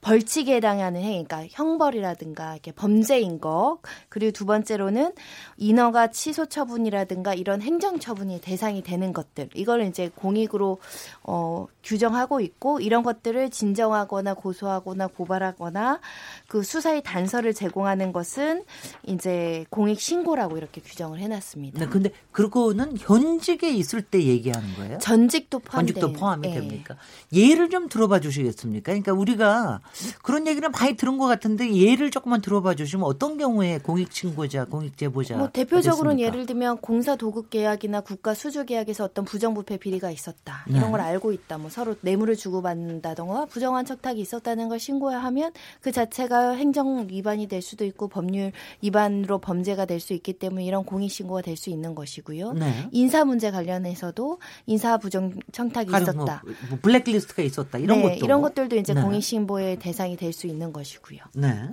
[0.00, 3.78] 벌칙에 해당하는 행위, 그러니까 형벌이라든가 이렇게 범죄인 것,
[4.08, 5.12] 그리고 두 번째로는
[5.56, 10.78] 인허가 취소 처분이라든가 이런 행정 처분이 대상이 되는 것들, 이걸 이제 공익으로
[11.24, 16.00] 어, 규정하고 있고 이런 것들을 진정하거나 고소하거나 고발하거나
[16.48, 18.64] 그 수사의 단서를 제공하는 것은
[19.04, 21.80] 이제 공익 신고라고 이렇게 규정을 해놨습니다.
[21.80, 24.98] 네, 근데 그거는 현직에 있을 때 얘기하는 거예요?
[24.98, 26.54] 전직도 포함 전직도 포함이 예.
[26.54, 26.96] 됩니까?
[27.32, 28.92] 예를 좀 들어봐 주시겠습니까?
[28.92, 29.80] 그러니까 우리가
[30.22, 34.96] 그런 얘기를 많이 들은 것 같은데 예를 조금만 들어봐 주시면 어떤 경우에 공익 신고자, 공익
[34.96, 40.64] 제보자 뭐 대표적으로는 예를 들면 공사 도급 계약이나 국가 수주 계약에서 어떤 부정부패 비리가 있었다
[40.68, 40.90] 이런 네.
[40.90, 46.52] 걸 알고 있다 뭐 서로 뇌물을 주고받는다던가 부정한 척탁이 있었다는 걸 신고해야 하면 그 자체가
[46.52, 51.40] 행정 위반이 될 수도 있고 법률 위반으로 범죄가 될 수 있기 때문에 이런 공익 신고가
[51.42, 52.52] 될 수 있는 것이고요.
[52.52, 52.88] 네.
[52.92, 56.42] 인사 문제 관련해서도 인사 부정 청탁이 뭐, 있었다.
[56.68, 59.00] 뭐 블랙리스트가 있었다 이런 네, 것도 이런 것들도 이제 네.
[59.00, 61.20] 공익 신고에 제보의 대상이 될 수 있는 것이고요.
[61.34, 61.70] 네.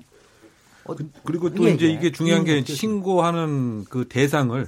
[0.86, 1.92] 어, 그리고 또 예, 이제 예.
[1.92, 4.68] 이게 중요한 게 음, 신고하는 그 대상을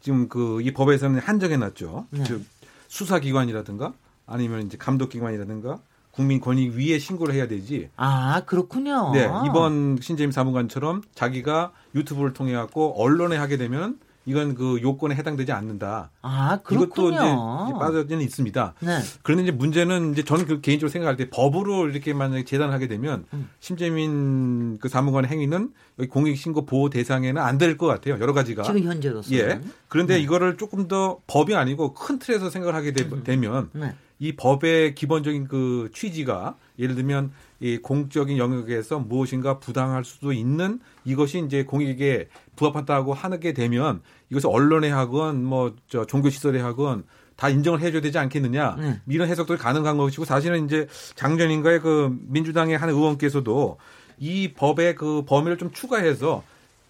[0.00, 2.06] 지금 그 이 법에서는 한정해 놨죠.
[2.10, 2.24] 네.
[2.24, 2.44] 즉
[2.88, 3.92] 수사기관이라든가
[4.26, 5.80] 아니면 이제 감독기관이라든가
[6.12, 7.90] 국민권익위에 신고를 해야 되지.
[7.96, 9.12] 아 그렇군요.
[9.12, 15.52] 네 이번 신재임 사무관처럼 자기가 유튜브를 통해 갖고 언론에 하게 되면 이건 그 요건에 해당되지
[15.52, 16.10] 않는다.
[16.22, 17.66] 아 이것도 그렇군요.
[17.68, 18.74] 이제 빠져는 있습니다.
[18.80, 18.98] 네.
[19.22, 23.24] 그런데 이제 문제는 이제 저는 그 개인적으로 생각할 때 법으로 이렇게 만약에 재단을 하게 되면
[23.32, 23.48] 음.
[23.60, 28.18] 심재민 그 사무관의 행위는 여기 공익신고 보호 대상에는 안 될 것 같아요.
[28.20, 28.62] 여러 가지가.
[28.62, 29.38] 지금 현재로서는.
[29.38, 29.60] 예.
[29.88, 30.20] 그런데 네.
[30.20, 33.94] 이거를 조금 더 법이 아니고 큰 틀에서 생각을 하게 되, 면 네.
[34.18, 41.42] 이 법의 기본적인 그 취지가 예를 들면 이 공적인 영역에서 무엇인가 부당할 수도 있는 이것이
[41.44, 47.04] 이제 공익에 부합한다고 하게 되면 이것을 언론에 하건 뭐 저 종교 시설에 하건
[47.36, 49.00] 다 인정을 해줘야 되지 않겠느냐 네.
[49.08, 53.78] 이런 해석도 가능한 것이고 사실은 이제 장전인가의 그 민주당의 한 의원께서도
[54.18, 56.42] 이 법의 그 범위를 좀 추가해서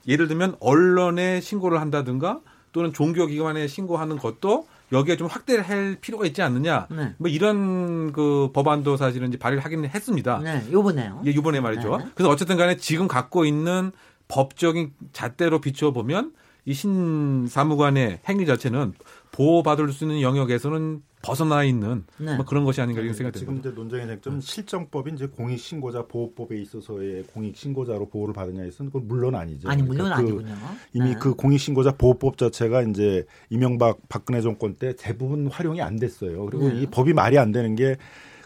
[0.06, 2.40] 예를 들면 언론에 신고를 한다든가
[2.72, 6.86] 또는 종교기관에 신고하는 것도 여기에 좀 확대를 할 필요가 있지 않느냐.
[6.90, 7.14] 네.
[7.18, 10.38] 뭐 이런 그 법안도 사실은 이제 발의를 하긴 했습니다.
[10.38, 11.22] 네, 요번에요.
[11.26, 11.96] 예, 이번에 말이죠.
[11.98, 12.04] 네.
[12.14, 13.92] 그래서 어쨌든 간에 지금 갖고 있는
[14.28, 16.32] 법적인 잣대로 비춰보면
[16.66, 18.92] 이 신 사무관의 행위 자체는
[19.32, 22.36] 보호받을 수 있는 영역에서는 벗어나 있는 네.
[22.36, 23.70] 뭐 그런 것이 아닌가 이런 생각이 지금 듭니다.
[23.70, 29.08] 이제 논쟁의 쟁점은 실정법인 이제 공익 신고자 보호법에 있어서의 공익 신고자로 보호를 받느냐에 있어서는 그건
[29.08, 29.68] 물론 아니죠.
[29.68, 30.56] 아니 물론 그러니까 그 아니군요.
[30.92, 31.16] 이미 네.
[31.18, 36.46] 그 공익 신고자 보호법 자체가 이제 이명박 박근혜 정권 때 대부분 활용이 안 됐어요.
[36.46, 36.82] 그리고 네.
[36.82, 37.96] 이 법이 말이 안 되는 게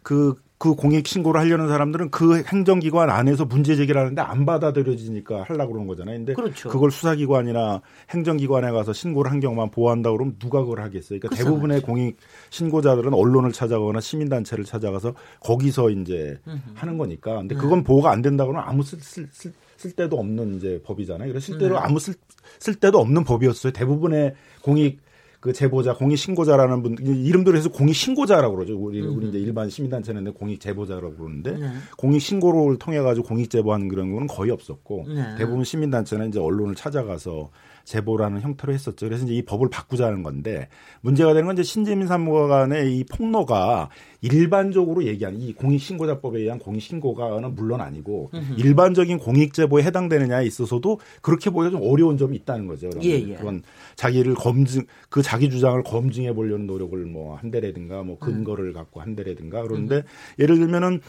[0.03, 5.73] 그 그 공익 신고를 하려는 사람들은 그 행정기관 안에서 문제 제기를 하는데 안 받아들여지니까 하려고
[5.73, 6.19] 그러는 거잖아요.
[6.19, 6.69] 근데 그렇죠.
[6.69, 11.19] 걸 수사기관이나 행정기관에 가서 신고를 한 경우만 보호한다 그러면 누가 그걸 하겠어요.
[11.19, 11.45] 그러니까 그렇죠.
[11.45, 12.17] 대부분의 공익
[12.51, 16.39] 신고자들은 언론을 찾아가거나 시민단체를 찾아가서 거기서 이제
[16.75, 17.39] 하는 거니까.
[17.39, 17.61] 근데 네.
[17.61, 21.27] 그건 보호가 안 된다 그러면 아무 쓸, 쓸, 쓸, 쓸데도 없는 이제 법이잖아요.
[21.27, 21.81] 그래서 실제로 네.
[21.83, 22.15] 아무 쓸,
[22.61, 23.73] 쓸데도 없는 법이었어요.
[23.73, 25.01] 대부분의 공익
[25.43, 28.79] 그 제보자, 공익 신고자라는 분 이름대로 해서 공익 신고자라고 그러죠.
[28.79, 31.61] 우리, 우리 이제 일반 시민단체는 공익 제보자라고 그러는데 음.
[31.61, 31.69] 네.
[31.99, 35.35] 공익 신고를 통해 가지고 공익 제보하는 그런 거는 거의 없었고 네.
[35.39, 37.51] 대부분 시민단체는 이제 언론을 찾아가서
[37.85, 39.07] 제보라는 형태로 했었죠.
[39.07, 40.69] 그래서 이제 이 법을 바꾸자는 건데
[41.01, 43.89] 문제가 되는 건 이제 신재민 사무관의 이 폭로가
[44.21, 51.81] 일반적으로 얘기하는 이 공익신고자법에 의한 공익신고가는 물론 아니고 일반적인 공익제보에 해당되느냐에 있어서도 그렇게 보기가 좀
[51.83, 52.89] 어려운 점이 있다는 거죠.
[53.03, 53.35] 예, 예.
[53.35, 53.63] 그건
[53.97, 60.05] 자기를 검증 그 자기 주장을 검증해 보려는 노력을 뭐 한대라든가 뭐 근거를 갖고 한대라든가 그런데
[60.39, 61.01] 예를 들면은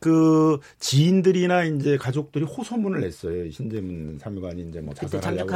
[0.00, 3.50] 그 지인들이나 이제 가족들이 호소문을 냈어요.
[3.50, 5.46] 신재문 사무관이 이제 뭐 자살하려고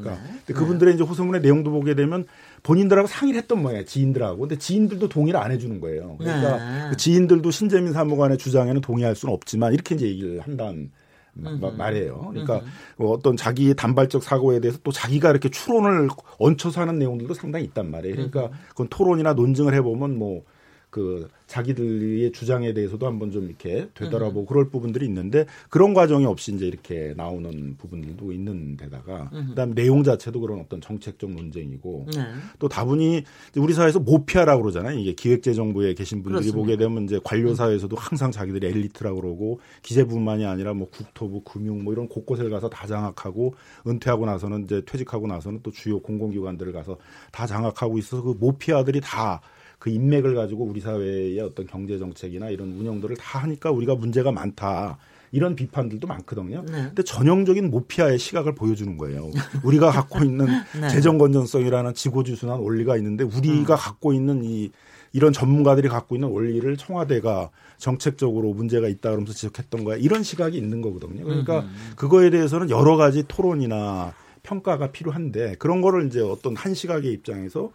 [0.00, 0.20] 그러니까.
[0.20, 0.54] 근데 네.
[0.54, 2.24] 그분들의 이제 호소문의 내용도 보게 되면
[2.62, 3.84] 본인들하고 상의를 했던 모양이에요.
[3.84, 4.38] 지인들하고.
[4.40, 6.16] 근데 지인들도 동의를 안 해주는 거예요.
[6.18, 6.90] 그러니까 네.
[6.90, 10.90] 그 지인들도 신재민 사무관의 주장에는 동의할 수는 없지만 이렇게 이제 얘기를 한다는
[11.34, 12.28] 마- 말이에요.
[12.30, 12.60] 그러니까
[12.96, 17.90] 뭐 어떤 자기의 단발적 사고에 대해서 또 자기가 이렇게 추론을 얹혀서 하는 내용들도 상당히 있단
[17.90, 18.16] 말이에요.
[18.16, 20.44] 그러니까 그건 토론이나 논증을 해보면 뭐
[20.92, 26.66] 그 자기들의 주장에 대해서도 한번 좀 이렇게 되돌아보고 그럴 부분들이 있는데 그런 과정이 없이 이제
[26.66, 32.26] 이렇게 나오는 부분들도 있는 데다가 그다음에 내용 자체도 그런 어떤 정책적 논쟁이고 네.
[32.58, 33.24] 또 다분히
[33.56, 34.98] 우리 사회에서 모피아라고 그러잖아요.
[34.98, 36.58] 이게 기획재정부에 계신 분들이 그렇습니다.
[36.58, 41.94] 보게 되면 이제 관료 사회에서도 항상 자기들이 엘리트라고 그러고 기재부만이 아니라 뭐 국토부, 금융 뭐
[41.94, 43.54] 이런 곳곳에 가서 다 장악하고
[43.86, 46.98] 은퇴하고 나서는 이제 퇴직하고 나서는 또 주요 공공기관들을 가서
[47.30, 49.40] 다 장악하고 있어서 그 모피아들이 다
[49.82, 54.96] 그 인맥을 가지고 우리 사회의 어떤 경제 정책이나 이런 운영들을 다 하니까 우리가 문제가 많다.
[55.32, 56.62] 이런 비판들도 많거든요.
[56.66, 56.84] 네.
[56.84, 59.28] 근데 전형적인 모피아의 시각을 보여주는 거예요.
[59.64, 60.46] 우리가 갖고 있는
[60.80, 60.88] 네.
[60.88, 64.70] 재정 건전성이라는 지고지순한 원리가 있는데 우리가 갖고 있는 이
[65.12, 69.96] 이런 전문가들이 갖고 있는 원리를 청와대가 정책적으로 문제가 있다 그러면서 지적했던 거야.
[69.96, 71.24] 이런 시각이 있는 거거든요.
[71.24, 71.66] 그러니까
[71.96, 74.14] 그거에 대해서는 여러 가지 토론이나
[74.44, 77.72] 평가가 필요한데 그런 거를 이제 어떤 한 시각의 입장에서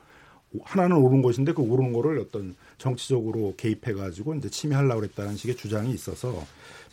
[0.64, 5.92] 하나는 옳은 것인데 그 옳은 거를 어떤 정치적으로 개입해 가지고 이제 침해하려고 그랬다는 식의 주장이
[5.94, 6.46] 있어서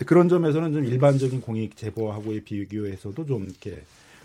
[0.07, 3.83] 그런 점에서는 좀 일반적인 공익 제보하고의 비교해서도 좀 이렇게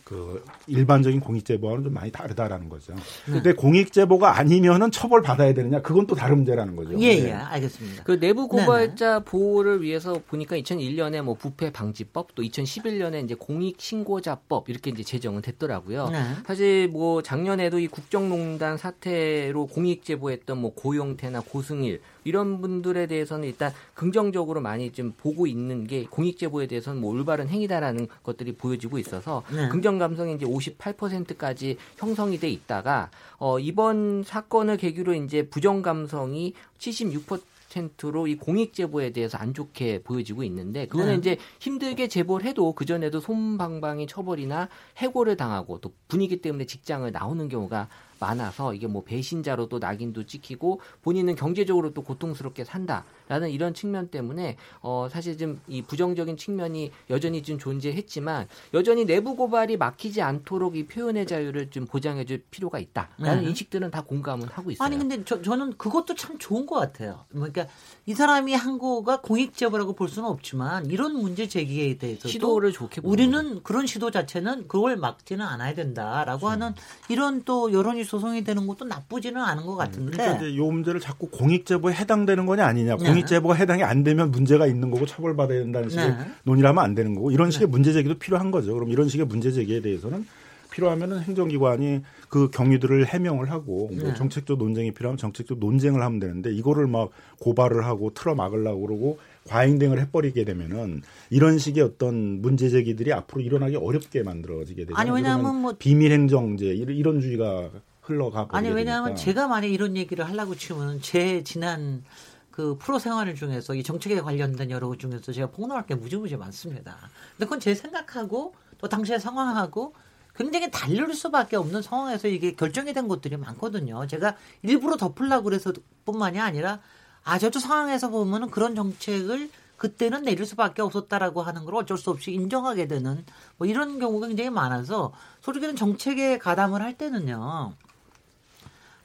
[0.10, 2.96] 그 일반적인 공익 제보와는 좀 많이 다르다라는 거죠.
[3.26, 7.00] 근데 공익 제보가 아니면은 처벌 받아야 되느냐 그건 또 다른 문제라는 거죠.
[7.00, 7.28] 예, 네.
[7.28, 8.04] 예, 알겠습니다.
[8.06, 14.70] 그 내부 고발자 보호를 위해서 보니까 2001년에 뭐 부패 방지법 또 2011년에 이제 공익 신고자법
[14.70, 16.10] 이렇게 이제 제정은 됐더라고요.
[16.10, 16.24] 네.
[16.48, 23.72] 사실 뭐 작년에도 이 국정농단 사태로 공익 제보했던 뭐 고용태나 고승일 이런 분들에 대해서는 일단
[23.94, 29.44] 긍정적으로 많이 좀 보고 있는 게 공익 제보에 대해서는 뭐 올바른 행위다라는 것들이 보여지고 있어서
[29.54, 29.70] 네.
[29.70, 37.42] 긍정 감성이 이제 58%까지 형성이 돼 있다가 어 이번 사건을 계기로 이제 부정 감성이 76%
[37.70, 41.18] extent로 이 공익 제보에 대해서 안 좋게 보여지고 있는데 그거는 네.
[41.18, 47.48] 이제 힘들게 제보를 해도 그 전에도 솜방방이 처벌이나 해고를 당하고 또 분위기 때문에 직장을 나오는
[47.48, 47.88] 경우가
[48.20, 55.08] 많아서 이게 뭐 배신자로도 낙인도 찍히고 본인은 경제적으로 또 고통스럽게 산다라는 이런 측면 때문에 어
[55.10, 61.26] 사실 좀 이 부정적인 측면이 여전히 좀 존재했지만 여전히 내부 고발이 막히지 않도록 이 표현의
[61.28, 63.50] 자유를 좀 보장해줄 필요가 있다라는 네.
[63.50, 64.86] 인식들은 다 공감은 하고 있어요.
[64.86, 67.26] 아니 근데 저, 저는 그것도 참 좋은 것 같아요.
[67.32, 67.68] 그러니까
[68.06, 73.02] 이 사람이 한 거가 공익 제보라고 볼 수는 없지만 이런 문제 제기에 대해서 시도를 좋게
[73.04, 76.48] 우리는 그런 시도 자체는 그걸 막지는 않아야 된다라고 그렇죠.
[76.48, 76.74] 하는
[77.10, 80.12] 이런 또 여론이 조성이 되는 것도 나쁘지는 않은 것 같은데.
[80.12, 82.98] 그러니까 이제 이 문제를 자꾸 공익 제보에 해당되는 거냐 아니냐.
[82.98, 83.06] 네.
[83.06, 86.18] 공익 제보가 해당이 안 되면 문제가 있는 거고 처벌받아야 된다는 식의 네.
[86.44, 88.74] 논의를 하면 안 되는 거고 이런 식의 문제 제기도 필요한 거죠.
[88.74, 90.26] 그럼 이런 식의 문제 제기에 대해서는
[90.72, 94.14] 필요하면은 행정기관이 그 경위들을 해명을 하고 뭐 네.
[94.16, 100.00] 정책적 논쟁이 필요하면 정책적 논쟁을 하면 되는데 이거를 막 고발을 하고 틀어 막으려고 그러고 과잉대응을
[100.00, 104.96] 해버리게 되면은 이런 식의 어떤 문제 제기들이 앞으로 일어나기 어렵게 만들어지게 되죠.
[104.96, 107.70] 아니, 왜냐하면 뭐- 비밀 행정제 이런 주의가
[108.10, 109.24] 흘러가 버리게 아니 왜냐하면 되니까.
[109.24, 112.04] 제가 만약 이런 얘기를 하려고 치면 제 지난
[112.50, 116.98] 그 프로 생활 중에서 이 정책에 관련된 여러 것 중에서 제가 폭로할 게 무지무지 많습니다.
[117.38, 119.94] 근데 그건 제 생각하고 또 당시의 상황하고
[120.36, 124.08] 굉장히 다를 수밖에 없는 상황에서 이게 결정이 된 것들이 많거든요.
[124.08, 125.72] 제가 일부러 덮으려고 그래서
[126.06, 126.80] 뿐만이 아니라
[127.24, 132.34] 아 저도 상황에서 보면은 그런 정책을 그때는 내릴 수밖에 없었다라고 하는 걸 어쩔 수 없이
[132.34, 133.26] 인정하게 되는
[133.58, 137.74] 뭐 이런 경우가 굉장히 많아서 솔직히는 정책에 가담을 할 때는요.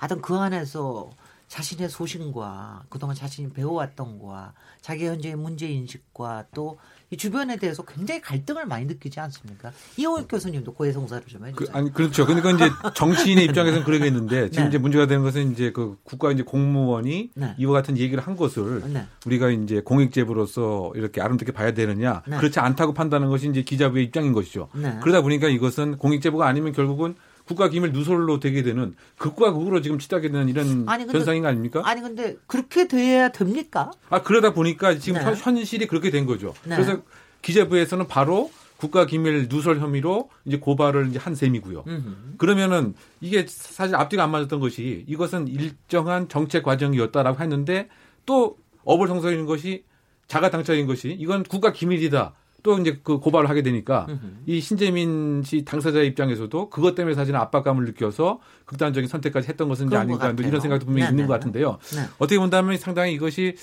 [0.04, 1.08] 하여튼 그 안에서
[1.48, 6.76] 자신의 소신과 그동안 자신이 배워왔던 거와 자기 현재의 문제 인식과 또
[7.14, 9.72] 이 주변에 대해서 굉장히 갈등을 많이 느끼지 않습니까?
[9.96, 11.76] 이호익 교수님도 고해성사를 좀 그, 해주세요.
[11.76, 12.26] 아니 그렇죠.
[12.26, 14.68] 그러니까 이제 정치인의 입장에서는 그러겠는데 지금 네.
[14.68, 17.54] 이제 문제가 되는 것은 이제 그 국가 이제 공무원이 네.
[17.58, 19.06] 이와 같은 얘기를 한 것을 네.
[19.26, 22.36] 우리가 이제 공익제보로서 이렇게 아름답게 봐야 되느냐 네.
[22.36, 24.68] 그렇지 않다고 판단하는 것이 이제 기자부의 입장인 것이죠.
[24.74, 24.98] 네.
[25.00, 27.14] 그러다 보니까 이것은 공익제보가 아니면 결국은
[27.46, 31.48] 국가 기밀 누설로 되게 되는 극과 극으로 지금 치닫게 되는 이런 아니, 근데- 현상인 거
[31.48, 31.82] 아닙니까?
[31.84, 33.90] 아니 근데 그렇게 돼야 됩니까?
[34.08, 35.24] 아 그러다 보니까 지금 네.
[35.26, 36.54] 현- 현실이 그렇게 된 거죠.
[36.64, 36.76] 네.
[36.76, 37.02] 그래서
[37.42, 41.84] 기재부에서는 바로 국가 기밀 누설 혐의로 이제 고발을 이제 한 셈이고요.
[41.86, 42.14] 음흠.
[42.38, 47.88] 그러면은 이게 사실 앞뒤가 안 맞았던 것이 이것은 일정한 정책 과정이었다라고 했는데
[48.26, 49.84] 또 어불성설인 것이
[50.28, 52.32] 자가 당착인 것이 이건 국가 기밀이다.
[52.64, 54.08] 또 이제 그 고발을 하게 되니까.
[54.46, 60.32] 이 신재민 씨 당사자 입장에서도 그것 때문에 사실은 압박감을 느껴서 극단적인 선택까지 했던 것은 아닌가
[60.32, 60.44] 뭐.
[60.44, 61.12] 이런 생각도 분명히 네네네.
[61.12, 61.78] 있는 것 같은데요.
[61.94, 62.00] 네.
[62.18, 63.54] 어떻게 본다면 상당히 이것이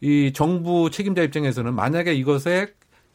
[0.00, 2.74] 이 정부 책임자 입장에서는 만약에 이것에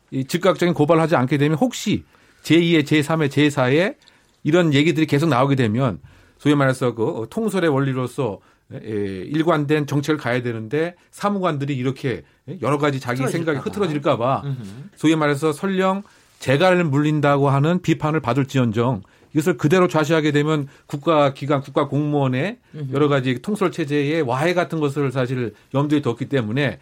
[0.09, 2.05] 이 즉각적인 고발을 하지 않게 되면 혹시
[2.43, 3.95] 제2의 제3의 제4의
[4.43, 5.99] 이런 얘기들이 계속 나오게 되면
[6.37, 12.23] 소위 말해서 그 통솔의 원리로서 에, 일관된 정책을 가야 되는데 사무관들이 이렇게
[12.61, 14.57] 여러 가지 자기 생각이 흐트러질까 봐 음흠.
[14.95, 16.03] 소위 말해서 설령
[16.39, 22.57] 재갈을 물린다고 하는 비판을 받을지언정 이것을 그대로 좌시하게 되면 국가 기관, 국가 공무원의
[22.93, 26.79] 여러 가지 통솔 체제의 와해 같은 것을 사실 염두에 뒀기 때문에 예?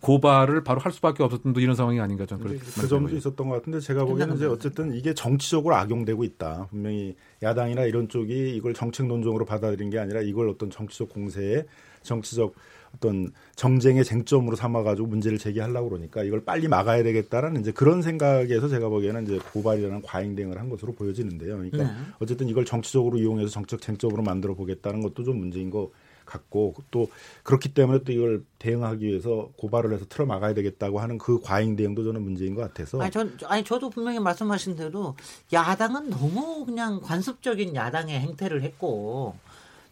[0.00, 3.56] 고발을 바로 할 수밖에 없었던 또 이런 상황이 아닌가 저는 그렇게 그 점도 있었던 것
[3.56, 6.68] 같은데 제가 보기에는 이제 어쨌든 이게 정치적으로 악용되고 있다.
[6.70, 11.64] 분명히 야당이나 이런 쪽이 이걸 정책 논쟁으로 받아들인 게 아니라 이걸 어떤 정치적 공세에
[12.02, 12.54] 정치적
[12.94, 18.88] 어떤 정쟁의 쟁점으로 삼아가지고 문제를 제기하려고 그러니까 이걸 빨리 막아야 되겠다라는 이제 그런 생각에서 제가
[18.88, 21.56] 보기에는 이제 고발이라는 과잉대응을 한 것으로 보여지는데요.
[21.56, 21.90] 그러니까 네.
[22.18, 25.90] 어쨌든 이걸 정치적으로 이용해서 정책 쟁점으로 만들어 보겠다는 것도 좀 문제인 것
[26.26, 27.08] 같고 또
[27.42, 32.04] 그렇기 때문에 또 이걸 대응하기 위해서 고발을 해서 틀어 막아야 되겠다고 하는 그 과잉 대응도
[32.04, 33.00] 저는 문제인 것 같아서.
[33.00, 35.16] 아니, 전, 아니 저도 분명히 말씀하신 대로
[35.52, 39.36] 야당은 너무 그냥 관습적인 야당의 행태를 했고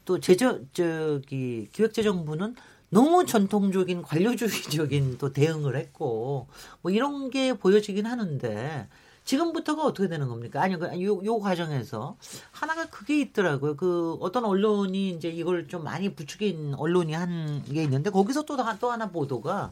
[0.05, 2.57] 또 제저 저기 기획재정부는
[2.90, 6.47] 너무 전통적인 관료주의적인 또 대응을 했고
[6.83, 8.88] 뭐 이런 게 보여지긴 하는데
[9.24, 10.62] 지금부터가 어떻게 되는 겁니까?
[10.62, 12.16] 아니 그 요, 요 과정에서
[12.52, 13.76] 하나가 그게 있더라고요.
[13.76, 18.78] 그 어떤 언론이 이제 이걸 좀 많이 부추긴 언론이 한 게 있는데 거기서 또, 하-
[18.78, 19.70] 또 하나 보도가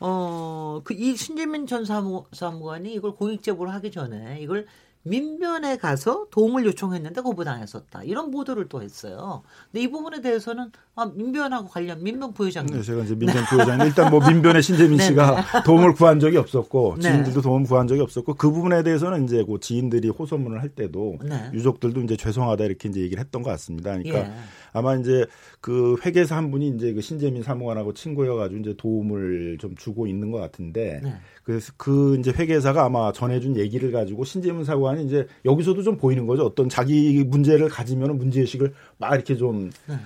[0.00, 4.66] 어, 그 이 신재민 전 사무, 사무관이 이걸 공익 제보를 하기 전에 이걸
[5.08, 8.02] 민변에 가서 도움을 요청했는데 거부당했었다.
[8.04, 9.42] 이런 보도를 또 했어요.
[9.70, 14.10] 근데 이 부분에 대해서는 아, 민변하고 관련 민변 부회장님 네, 제가 이제 민변 부회장님 일단
[14.10, 17.02] 뭐 민변의 신재민 네, 씨가 도움을 구한 적이 없었고 네.
[17.02, 21.50] 지인들도 도움 구한 적이 없었고 그 부분에 대해서는 이제 그 지인들이 호소문을 할 때도 네.
[21.52, 23.92] 유족들도 이제 죄송하다 이렇게 이제 얘기를 했던 것 같습니다.
[23.92, 24.32] 그러니까 예.
[24.72, 25.26] 아마 이제
[25.60, 30.38] 그 회계사 한 분이 이제 그 신재민 사무관하고 친구여가지고 이제 도움을 좀 주고 있는 것
[30.38, 31.14] 같은데 네.
[31.42, 36.44] 그래서 그 이제 회계사가 아마 전해준 얘기를 가지고 신재민 사무관이 이제 여기서도 좀 보이는 거죠.
[36.44, 39.96] 어떤 자기 문제를 가지면 문제의식을 막 이렇게 좀 네.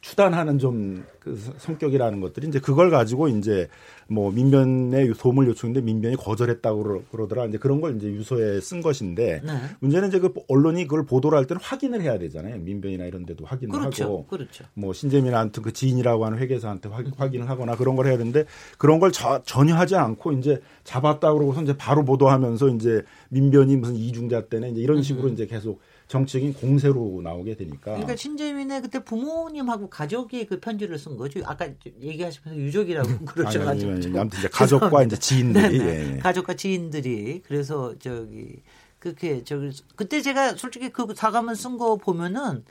[0.00, 3.68] 그 추단하는 좀 그 성격이라는 것들이 이제 그걸 가지고 이제
[4.08, 7.46] 뭐 민변에 도움을 요청했는데 민변이 거절했다고 그러더라.
[7.46, 9.52] 이제 그런 걸 이제 유서에 쓴 것인데 네.
[9.80, 12.56] 문제는 이제 그 언론이 그걸 보도를 할 때는 확인을 해야 되잖아요.
[12.58, 14.04] 민변이나 이런 데도 확인을 그렇죠.
[14.04, 14.64] 하고 그렇죠.
[14.74, 18.44] 뭐 신재민한테 그 지인이라고 하는 회계사한테 확인, 확인을 하거나 그런 걸 해야 되는데
[18.78, 23.96] 그런 걸 저, 전혀 하지 않고 이제 잡았다 그러고서 이제 바로 보도하면서 이제 민변이 무슨
[23.96, 27.92] 이중자 때문에 이제 이런 식으로 이제 계속 정치적인 공세로 나오게 되니까.
[27.92, 31.40] 그러니까 신재민의 그때 부모님하고 가족이 그 편지를 쓴 거죠.
[31.44, 31.68] 아까
[32.00, 33.08] 얘기하시면서 유족이라고
[33.46, 36.14] 아니, 아무튼 이제 가족과 이제 지인들이 네네.
[36.14, 36.18] 예.
[36.18, 38.62] 가족과 지인들이 그래서 저기
[38.98, 42.64] 그렇게 저기 그때 제가 솔직히 그 사과문 쓴 거 보면은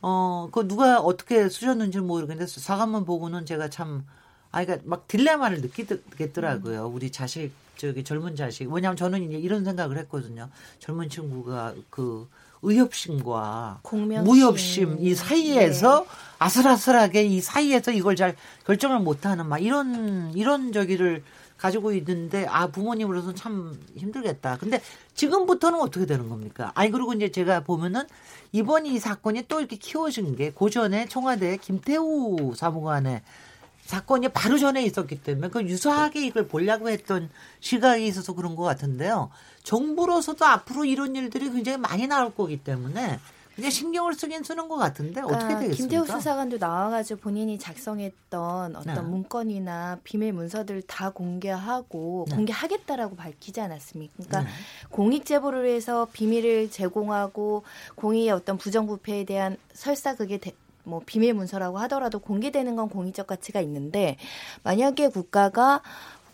[0.00, 4.04] 어그 누가 어떻게 쓰셨는지 모르겠는데 사과문 보고는 제가 참
[4.50, 6.88] 아, 그러니까 막 딜레마를 느끼겠더라고요.
[6.88, 10.50] 우리 자식 저기 젊은 자식 왜냐하면 저는 이제 이런 생각을 했거든요.
[10.80, 12.28] 젊은 친구가 그
[12.64, 14.24] 의협심과 공명심.
[14.24, 16.06] 무협심 이 사이에서 네.
[16.38, 21.22] 아슬아슬하게 이 사이에서 이걸 잘 결정을 못하는 막 이런 이런 저기를
[21.56, 24.58] 가지고 있는데 아 부모님으로서는 참 힘들겠다.
[24.58, 24.82] 근데
[25.14, 26.72] 지금부터는 어떻게 되는 겁니까?
[26.74, 28.04] 아니 그리고 이제 제가 보면은
[28.52, 33.22] 이번 이 사건이 또 이렇게 키워진 게 고전에 청와대 김태우 사무관의
[33.84, 37.28] 사건이 바로 전에 있었기 때문에 그 유사하게 이걸 보려고 했던
[37.60, 39.30] 시각이 있어서 그런 것 같은데요.
[39.62, 43.18] 정부로서도 앞으로 이런 일들이 굉장히 많이 나올 거기 때문에
[43.56, 45.76] 이제 신경을 쓰긴 쓰는 것 같은데 어떻게 그러니까 되겠습니까?
[45.98, 49.00] 김태우 수사관도 나와가지고 본인이 작성했던 어떤 네.
[49.00, 52.34] 문건이나 비밀 문서들을 다 공개하고 네.
[52.34, 54.14] 공개하겠다라고 밝히지 않았습니까?
[54.16, 54.48] 그러니까 네.
[54.90, 57.62] 공익 제보를 해서 비밀을 제공하고
[57.94, 60.52] 공익의 어떤 부정부패에 대한 설사 그게 대-
[60.84, 64.16] 뭐 비밀 문서라고 하더라도 공개되는 건 공익적 가치가 있는데
[64.62, 65.82] 만약에 국가가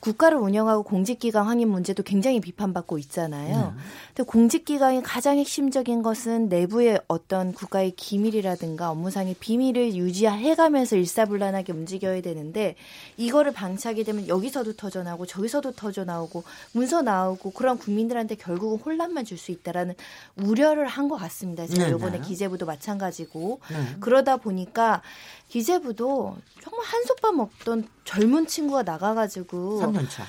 [0.01, 3.75] 국가를 운영하고 공직기관 확인 문제도 굉장히 비판받고 있잖아요.
[4.15, 12.77] 근데 공직기관의 가장 핵심적인 것은 내부의 어떤 국가의 기밀이라든가 업무상의 비밀을 유지해가면서 일사불란하게 움직여야 되는데
[13.19, 19.51] 이거를 방치하게 되면 여기서도 터져나오고 저기서도 터져나오고 문서 나오고 그런 국민들한테 결국은 혼란만 줄 수
[19.53, 19.95] 있다라는
[20.37, 21.67] 우려를 한 것 같습니다.
[21.67, 22.25] 제가 네, 이번에 네.
[22.27, 23.97] 기재부도 마찬가지고 네.
[24.01, 25.03] 그러다 보니까
[25.49, 30.24] 기재부도 정말 한솥밥 먹던 젊은 친구가 나가가지고 3년 차.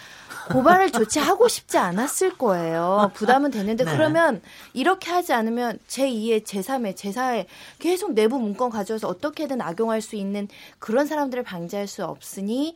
[0.49, 3.11] 고발을 조치하고 싶지 않았을 거예요.
[3.13, 3.91] 부담은 되는데 네.
[3.91, 4.41] 그러면
[4.73, 7.45] 이렇게 하지 않으면 제2의 제3의 제4의
[7.79, 10.47] 계속 내부 문건 가져와서 어떻게든 악용할 수 있는
[10.79, 12.75] 그런 사람들을 방지할 수 없으니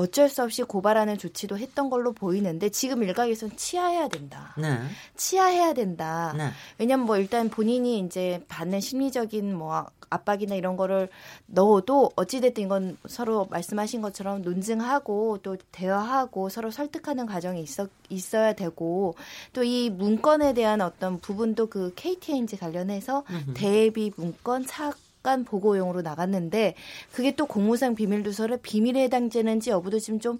[0.00, 4.54] 어쩔 수 없이 고발하는 조치도 했던 걸로 보이는데 지금 일각에서는 치하해야 된다.
[4.58, 4.78] 네.
[5.16, 6.34] 치하해야 된다.
[6.36, 6.50] 네.
[6.78, 11.08] 왜냐면 뭐 일단 본인이 이제 받는 심리적인 뭐 압박이나 이런 거를
[11.46, 19.14] 넣어도 어찌됐든 이건 서로 말씀하신 것처럼 논증하고 또 대화하고 서로 설득하는 과정이 있어, 있어야 되고
[19.52, 23.22] 또 이 문건에 대한 어떤 부분도 그 KTNG 관련해서
[23.54, 26.74] 대비 문건 사 건 보고용으로 나갔는데
[27.12, 30.38] 그게 또 공무상 비밀 누설의 비밀에 해당되는지 여부도 지금 좀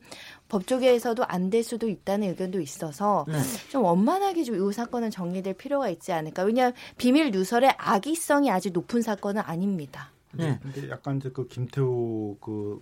[0.49, 3.39] 법조계에서도 안 될 수도 있다는 의견도 있어서 네.
[3.71, 6.45] 좀 원만하게 좀 이 사건은 정리될 필요가 있지 않을까.
[6.45, 10.11] 왜냐하면 비밀 누설의 악의성이 아주 높은 사건은 아닙니다.
[10.33, 10.59] 네.
[10.63, 12.81] 근데 약간 이제 그 김태우 그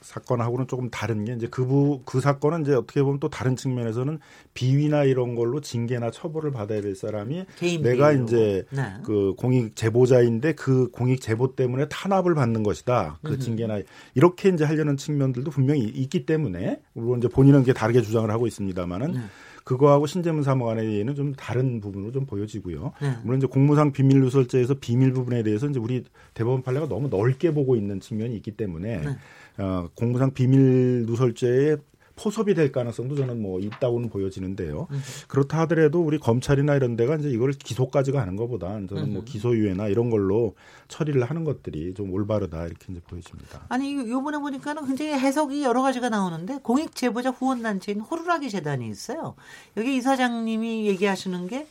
[0.00, 4.18] 사건하고는 조금 다른 게 이제 그부 그 사건은 이제 어떻게 보면 또 다른 측면에서는
[4.54, 7.44] 비위나 이런 걸로 징계나 처벌을 받아야 될 사람이
[7.82, 8.24] 내가 비위로.
[8.24, 8.82] 이제 네.
[9.04, 13.18] 그 공익 제보자인데 그 공익 제보 때문에 탄압을 받는 것이다.
[13.22, 13.38] 그 음흠.
[13.40, 13.80] 징계나
[14.14, 19.12] 이렇게 이제 하려는 측면들도 분명히 있기 때문에 물론 이제 본인은 그게 다르게 주장을 하고 있습니다만은
[19.12, 19.20] 네.
[19.68, 22.92] 그거하고 신재문 사무관에는 좀 다른 부분으로 좀 보여지고요.
[23.02, 23.18] 네.
[23.22, 27.76] 물론 이제 공무상 비밀 누설죄에서 비밀 부분에 대해서 이제 우리 대법원 판례가 너무 넓게 보고
[27.76, 29.18] 있는 측면이 있기 때문에 네.
[29.58, 31.76] 어, 공무상 비밀 누설죄에
[32.20, 34.88] 포섭이 될 가능성도 저는 뭐 있다고는 보여지는데요.
[34.90, 35.00] 음.
[35.28, 39.24] 그렇다 하더라도 우리 검찰이나 이런 데가 이제 이걸 기소까지 가는 것보다 저는 뭐 음.
[39.24, 40.56] 기소유예나 이런 걸로
[40.88, 43.66] 처리를 하는 것들이 좀 올바르다 이렇게 이제 보여집니다.
[43.68, 48.88] 아니 요- 요번에 보니까는 굉장히 해석이 여러 가지가 나오는데 공익 제보자 후원 단체인 호루라기 재단이
[48.88, 49.36] 있어요.
[49.76, 51.66] 여기 이사장님이 얘기하시는 게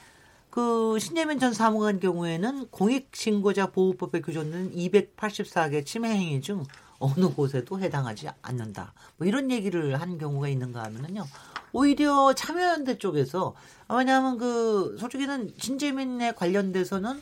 [0.50, 6.63] 그 신재민 전 사무관 경우에는 공익 신고자 보호법에 규정된 284개 침해 행위 중
[6.99, 8.93] 어느 곳에도 해당하지 않는다.
[9.17, 11.25] 뭐 이런 얘기를 한 경우가 있는가 하면은요.
[11.73, 13.53] 오히려 참여연대 쪽에서
[13.88, 17.21] 아, 왜냐하면 그 솔직히는 신재민에 관련돼서는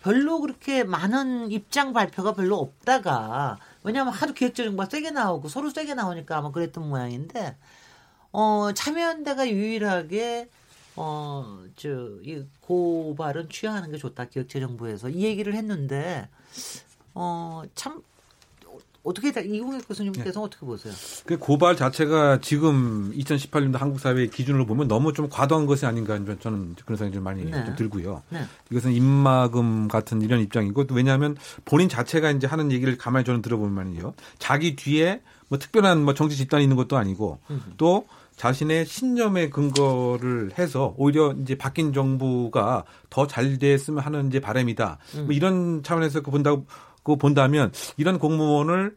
[0.00, 6.36] 별로 그렇게 많은 입장 발표가 별로 없다가 왜냐하면 하도 기획재정부가 세게 나오고 서로 세게 나오니까
[6.36, 7.56] 아마 그랬던 모양인데
[8.30, 10.48] 어 참여연대가 유일하게
[10.94, 16.28] 어저이 고발은 취하하는 게 좋다 기획재정부에서 이 얘기를 했는데
[17.14, 18.02] 어참
[19.06, 20.92] 어떻게 다 이공혁 교수님께서 는 어떻게 보세요?
[21.24, 26.74] 그 고발 자체가 지금 2018년도 한국 사회의 기준으로 보면 너무 좀 과도한 것이 아닌가 저는
[26.84, 27.64] 그런 생각이 좀 많이 네.
[27.64, 28.22] 좀 들고요.
[28.30, 28.40] 네.
[28.70, 33.72] 이것은 입막음 같은 이런 입장이고 또 왜냐하면 본인 자체가 이제 하는 얘기를 가만히 저는 들어보면
[33.72, 34.14] 말이요.
[34.40, 37.38] 자기 뒤에 뭐 특별한 뭐 정치 집단이 있는 것도 아니고
[37.76, 44.98] 또 자신의 신념에 근거를 해서 오히려 이제 바뀐 정부가 더 잘 됐으면 하는 이제 바람이다.
[45.24, 46.66] 뭐 이런 차원에서 그 본다고
[47.06, 48.96] 그 본다면 이런 공무원을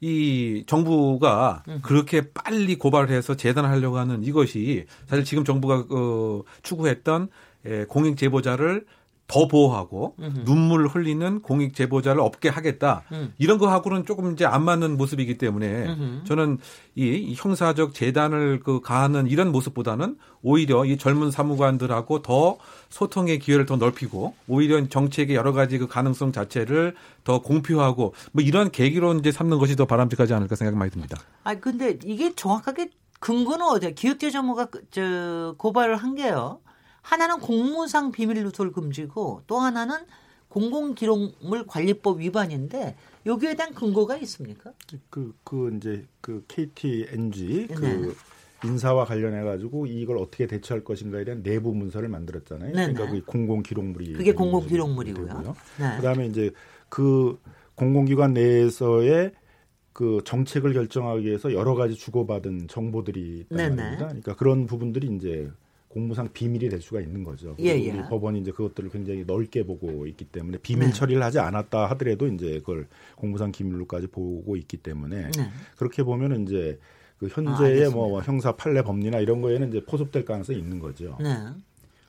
[0.00, 7.28] 이 정부가 그렇게 빨리 고발을 해서 재단하려고 하는 이것이 사실 지금 정부가 어, 추구했던
[7.66, 8.86] 에, 공익 제보자를
[9.34, 10.14] 더 보호하고
[10.44, 13.34] 눈물을 흘리는 공익 제보자를 없게 하겠다 음.
[13.38, 16.24] 이런 거하고는 조금 이제 안 맞는 모습이기 때문에 음흠.
[16.24, 16.58] 저는
[16.94, 22.58] 이, 이 형사적 재단을 그 가하는 이런 모습보다는 오히려 이 젊은 사무관들하고 더
[22.90, 28.70] 소통의 기회를 더 넓히고 오히려 정책의 여러 가지 그 가능성 자체를 더 공표하고 뭐 이런
[28.70, 31.16] 계기로 이제 삼는 것이 더 바람직하지 않을까 생각이 많이 듭니다.
[31.42, 33.90] 아 근데 이게 정확하게 근거는 어디야?
[33.90, 36.60] 기획재정부가 그- 저 고발을 한 게요.
[37.04, 39.98] 하나는 공무상 비밀 누설 금지고 또 하나는
[40.48, 42.96] 공공기록물 관리법 위반인데
[43.26, 44.72] 여기에 대한 근거가 있습니까?
[45.10, 48.68] 그, 그 이제 그 KTNG 그 네.
[48.68, 52.72] 인사와 관련해 가지고 이걸 어떻게 대처할 것인가에 대한 내부 문서를 만들었잖아요.
[52.72, 53.20] 네, 그러니까 네.
[53.20, 55.56] 그 공공 기록물이 그게 공공 기록물이고요.
[55.80, 55.96] 네.
[55.96, 56.52] 그다음에 이제
[56.88, 57.38] 그
[57.74, 59.32] 공공기관 내에서의
[59.92, 63.74] 그 정책을 결정하기 위해서 여러 가지 주고받은 정보들이 있단 네네.
[63.76, 64.06] 말입니다.
[64.06, 65.50] 그러니까 그런 부분들이 이제
[65.94, 67.54] 공무상 비밀이 될 수가 있는 거죠.
[67.60, 67.92] 예, 예.
[68.08, 70.92] 법원이 이제 그것들을 굉장히 넓게 보고 있기 때문에 비밀 네.
[70.92, 75.50] 처리를 하지 않았다 하더라도 이제 그걸 공무상 기밀로까지 보고 있기 때문에 네.
[75.76, 76.80] 그렇게 보면은 이제
[77.18, 77.96] 그 아, 현재의 알겠습니다.
[77.96, 81.16] 뭐 형사 판례 법리나 이런 거에는 이제 포섭될 가능성이 있는 거죠.
[81.20, 81.32] 네.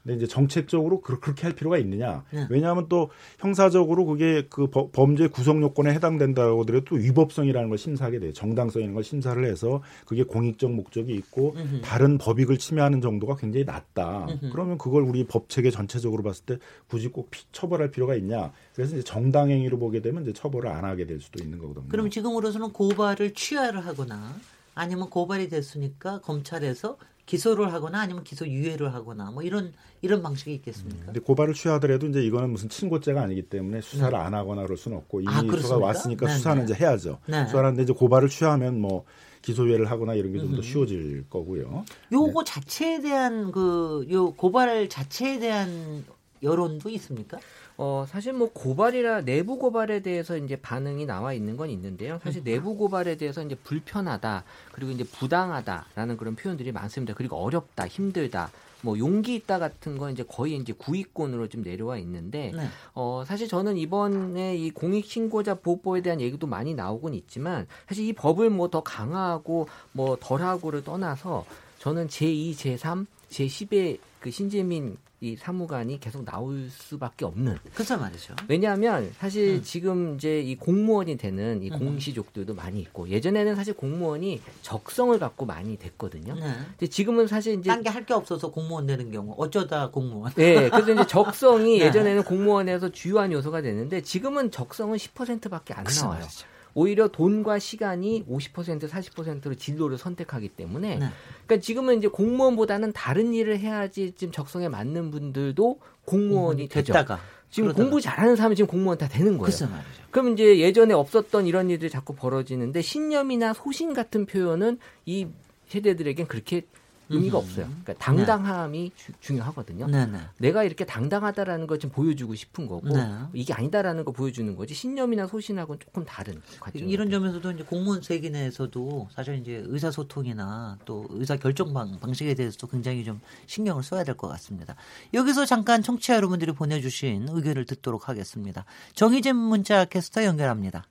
[0.05, 2.23] 근데 이제 정책적으로 그- 그렇게 할 필요가 있느냐?
[2.31, 2.45] 네.
[2.51, 8.19] 왜냐하면 또 형사적으로 그게 그 버- 범죄 구성 요건에 해당된다고 하더라도 또 위법성이라는 걸 심사하게
[8.19, 8.31] 돼요.
[8.33, 11.81] 정당성이라는 걸 심사를 해서 그게 공익적 목적이 있고 음흠.
[11.81, 14.27] 다른 법익을 침해하는 정도가 굉장히 낮다.
[14.29, 14.49] 음흠.
[14.51, 18.51] 그러면 그걸 우리 법 체계 전체적으로 봤을 때 굳이 꼭 피- 처벌할 필요가 있냐?
[18.75, 21.87] 그래서 이제 정당행위로 보게 되면 이제 처벌을 안 하게 될 수도 있는 거거든요.
[21.89, 24.35] 그럼 지금으로서는 고발을 취하를 하거나
[24.75, 31.05] 아니면 고발이 됐으니까 검찰에서 기소를 하거나 아니면 기소 유예를 하거나 뭐 이런 이런 방식이 있겠습니까?
[31.05, 35.21] 근데 고발을 취하더라도 이제 이거는 무슨 친고죄가 아니기 때문에 수사를 안 하거나 그럴 수는 없고
[35.21, 35.77] 이미 아, 수사가?
[35.77, 36.73] 왔으니까 네, 수사는 네.
[36.73, 37.19] 이제 해야죠.
[37.25, 37.45] 네.
[37.45, 39.05] 수사하는데 이제 고발을 취하면 뭐
[39.41, 40.63] 기소유예를 하거나 이런 게 좀더 음흠.
[40.63, 41.85] 쉬워질 거고요.
[42.11, 46.03] 요거 자체에 대한 그 요 고발 자체에 대한
[46.43, 47.37] 여론도 있습니까?
[47.77, 52.19] 어, 사실 뭐 고발이라 내부 고발에 대해서 이제 반응이 나와 있는 건 있는데요.
[52.23, 57.13] 사실 내부 고발에 대해서 이제 불편하다, 그리고 이제 부당하다라는 그런 표현들이 많습니다.
[57.13, 58.49] 그리고 어렵다, 힘들다,
[58.81, 62.67] 뭐 용기 있다 같은 건 이제 거의 이제 구위권으로 좀 내려와 있는데, 네.
[62.93, 68.13] 어, 사실 저는 이번에 이 공익 신고자 보호법에 대한 얘기도 많이 나오곤 있지만, 사실 이
[68.13, 71.45] 법을 뭐 더 강화하고 뭐 덜하고를 떠나서
[71.79, 73.05] 저는 제2, 제3,
[73.35, 77.57] 제10의 그 신재민 이 사무관이 계속 나올 수밖에 없는.
[77.73, 78.35] 그래서 말이죠.
[78.49, 79.63] 왜냐하면 사실 음.
[79.63, 81.79] 지금 이제 이 공무원이 되는 이 음.
[81.79, 86.35] 공시족들도 많이 있고 예전에는 사실 공무원이 적성을 갖고 많이 됐거든요.
[86.35, 86.41] 네.
[86.77, 90.33] 근데 지금은 사실 이제 딴 게 할 게 없어서 공무원 되는 경우 어쩌다 공무원.
[90.35, 91.85] 네, 그래서 이제 적성이 네.
[91.85, 96.19] 예전에는 공무원에서 주요한 요소가 됐는데 지금은 적성은 10%밖에 안 나와요.
[96.19, 96.45] 말이죠.
[96.75, 101.07] 오히려 돈과 시간이 50% 40%로 진로를 선택하기 때문에 네.
[101.47, 106.93] 그러니까 지금은 이제 공무원보다는 다른 일을 해야지 지금 적성에 맞는 분들도 공무원이 되죠.
[106.93, 107.19] 됐다가
[107.49, 107.83] 지금 그러다가.
[107.83, 109.45] 공부 잘하는 사람은 지금 공무원 다 되는 거예요.
[109.45, 110.03] 글쎄 말이죠.
[110.11, 115.27] 그럼 이제 예전에 없었던 이런 일들이 자꾸 벌어지는데 신념이나 소신 같은 표현은 이
[115.67, 116.63] 세대들에겐 그렇게
[117.09, 117.43] 의미가 음.
[117.43, 117.65] 없어요.
[117.67, 119.87] 그러니까 당당함이 주- 중요하거든요.
[119.87, 120.19] 네네.
[120.39, 123.07] 내가 이렇게 당당하다라는 걸좀 보여주고 싶은 거고 네.
[123.33, 126.87] 이게 아니다라는 거 보여주는 거지 신념이나 소신하고는 조금 다른 과정.
[126.89, 132.67] 이런 점에서도 이제 공무원 세계 내에서도 사실 이제 의사소통이나 또 의사 결정 방, 방식에 대해서도
[132.67, 134.75] 굉장히 좀 신경을 써야 될 것 같습니다.
[135.13, 138.65] 여기서 잠깐 청취자 여러분들이 보내주신 의견을 듣도록 하겠습니다.
[138.93, 140.85] 정희진 문자 캐스터 연결합니다.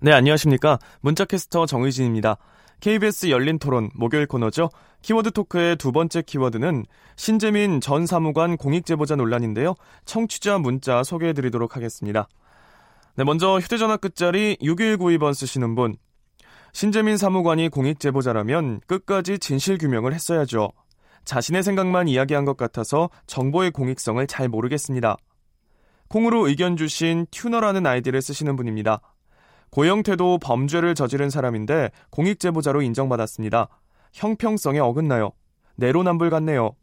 [0.00, 0.78] 네, 안녕하십니까.
[1.00, 2.36] 문자캐스터 정의진입니다.
[2.84, 4.68] KBS 열린 토론 목요일 코너죠.
[5.00, 6.84] 키워드 토크의 두 번째 키워드는
[7.16, 9.74] 신재민 전 사무관 공익제보자 논란인데요.
[10.04, 12.28] 청취자 문자 소개해 드리도록 하겠습니다.
[13.16, 15.96] 네, 먼저 휴대전화 끝자리 6192번 쓰시는 분.
[16.74, 20.70] 신재민 사무관이 공익제보자라면 끝까지 진실규명을 했어야죠.
[21.24, 25.16] 자신의 생각만 이야기한 것 같아서 정보의 공익성을 잘 모르겠습니다.
[26.08, 29.00] 콩으로 의견 주신 튜너라는 아이디를 쓰시는 분입니다.
[29.70, 33.68] 고영태도 범죄를 저지른 사람인데 공익제보자로 인정받았습니다.
[34.12, 35.32] 형평성에 어긋나요.
[35.76, 36.76] 내로남불 같네요.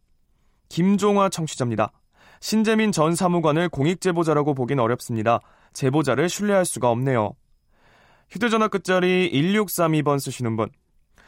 [0.69, 1.91] 김종화 청취자입니다.
[2.39, 5.39] 신재민 전 사무관을 공익제보자라고 보긴 어렵습니다.
[5.73, 7.33] 제보자를 신뢰할 수가 없네요.
[8.29, 10.69] 휴대전화 끝자리 1632번 쓰시는 분.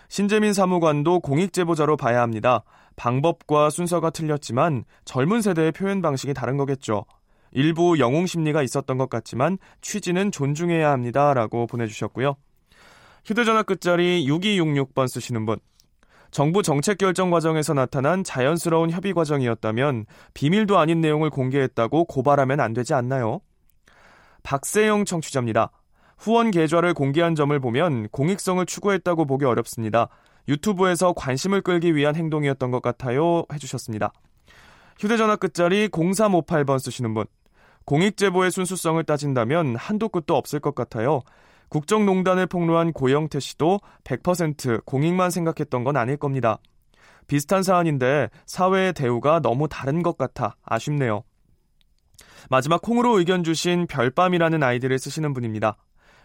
[0.10, 2.64] 신재민 사무관도 공익제보자로 봐야 합니다.
[2.96, 7.06] 방법과 순서가 틀렸지만 젊은 세대의 표현 방식이 다른 거겠죠.
[7.54, 11.34] 일부 영웅 심리가 있었던 것 같지만 취지는 존중해야 합니다.
[11.34, 12.36] 라고 보내주셨고요.
[13.26, 15.60] 휴대전화 끝자리 6266번 쓰시는 분.
[16.32, 22.96] 정부 정책 결정 과정에서 나타난 자연스러운 협의 과정이었다면 비밀도 아닌 내용을 공개했다고 고발하면 안 되지
[22.96, 23.42] 않나요?
[24.42, 25.70] 박세영 청취자입니다.
[26.18, 30.10] 후원 계좌를 공개한 점을 보면 공익성을 추구했다고 보기 어렵습니다.
[30.48, 33.44] 유튜브에서 관심을 끌기 위한 행동이었던 것 같아요.
[33.54, 34.12] 해주셨습니다.
[35.00, 37.26] 휴대전화 끝자리 0358번 쓰시는 분.
[37.86, 41.22] 공익 제보의 순수성을 따진다면 한도 끝도 없을 것 같아요.
[41.70, 46.60] 국정농단을 폭로한 고영태 씨도 100% 공익만 생각했던 건 아닐 겁니다.
[47.28, 51.24] 비슷한 사안인데 사회의 대우가 너무 다른 것 같아 아쉽네요.
[52.50, 55.78] 마지막 콩으로 의견 주신 별밤이라는 아이디를 쓰시는 분입니다.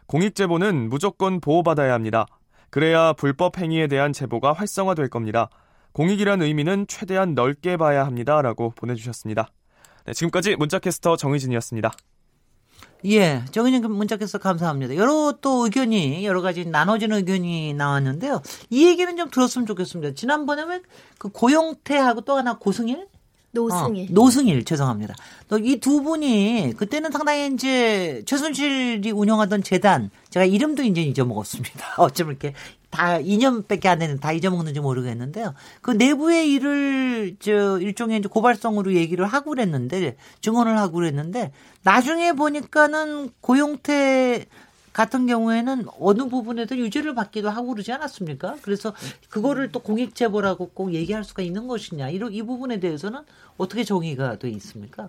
[0.06, 2.26] 공익 제보는 무조건 보호받아야 합니다.
[2.70, 5.48] 그래야 불법 행위에 대한 제보가 활성화될 겁니다.
[5.92, 8.42] 공익이란 의미는 최대한 넓게 봐야 합니다.
[8.42, 9.50] 라고 보내주셨습니다.
[10.09, 11.92] 네, 지금까지 문자캐스터 정의진이었습니다.
[13.04, 14.96] 예, 정인님 문자께서 감사합니다.
[14.96, 18.40] 여러 또 의견이 여러 가지 나눠진 의견이 나왔는데요.
[18.70, 20.14] 이 얘기는 좀 들었으면 좋겠습니다.
[20.14, 20.80] 지난번에
[21.18, 23.06] 그 고용태하고 또 하나 고승일
[23.59, 24.04] 노승일.
[24.04, 25.14] 어, 노승일 죄송합니다.
[25.64, 31.94] 이 두 분이 그때는 상당히 이제 최순실이 운영하던 재단 제가 이름도 이제 잊어먹었습니다.
[31.98, 32.52] 어쩜 이렇게
[32.90, 35.54] 다 2년밖에 안 되는 다 잊어먹는지 모르겠는데요.
[35.82, 41.52] 그 내부의 일을 저 일종의 이제 고발성으로 얘기를 하고 그랬는데 증언을 하고 그랬는데
[41.82, 44.46] 나중에 보니까는 고용태
[44.99, 48.57] 같은 경우에는 어느 부분에도 유죄를 받기도 하고 그러지 않았습니까?
[48.62, 48.92] 그래서
[49.28, 53.20] 그거를 또 공익 제보라고 꼭 얘기할 수가 있는 것이냐 이런 이 부분에 대해서는
[53.59, 55.09] 어떻게 정의가 돼 있습니까?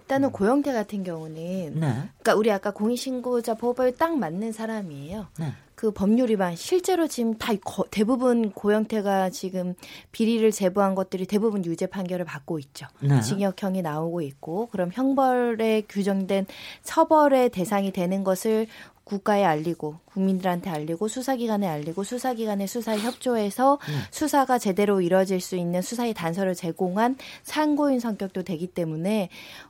[0.00, 2.10] 일단은 고영태 같은 경우는 네.
[2.18, 5.28] 그러니까 우리 아까 공익신고자 보호법에 딱 맞는 사람이에요.
[5.38, 5.52] 네.
[5.80, 9.72] 그 법률 위반 실제로 지금 다 거, 대부분 고영태가 지금
[10.12, 12.86] 비리를 제보한 것들이 대부분 유죄 판결을 받고 있죠.
[13.00, 13.22] 네.
[13.22, 16.44] 징역형이 나오고 있고 그럼 형벌에 규정된
[16.82, 18.66] 처벌의 대상이 되는 것을
[19.10, 23.94] 국가에 알리고 국민들한테 알리고 수사기관에 알리고 수사기관의 수사에 협조해서 네.
[24.12, 29.28] 수사가 제대로 이뤄질 수 있는 수사의 단서를 제공한 참고인 성격도 되기 때문에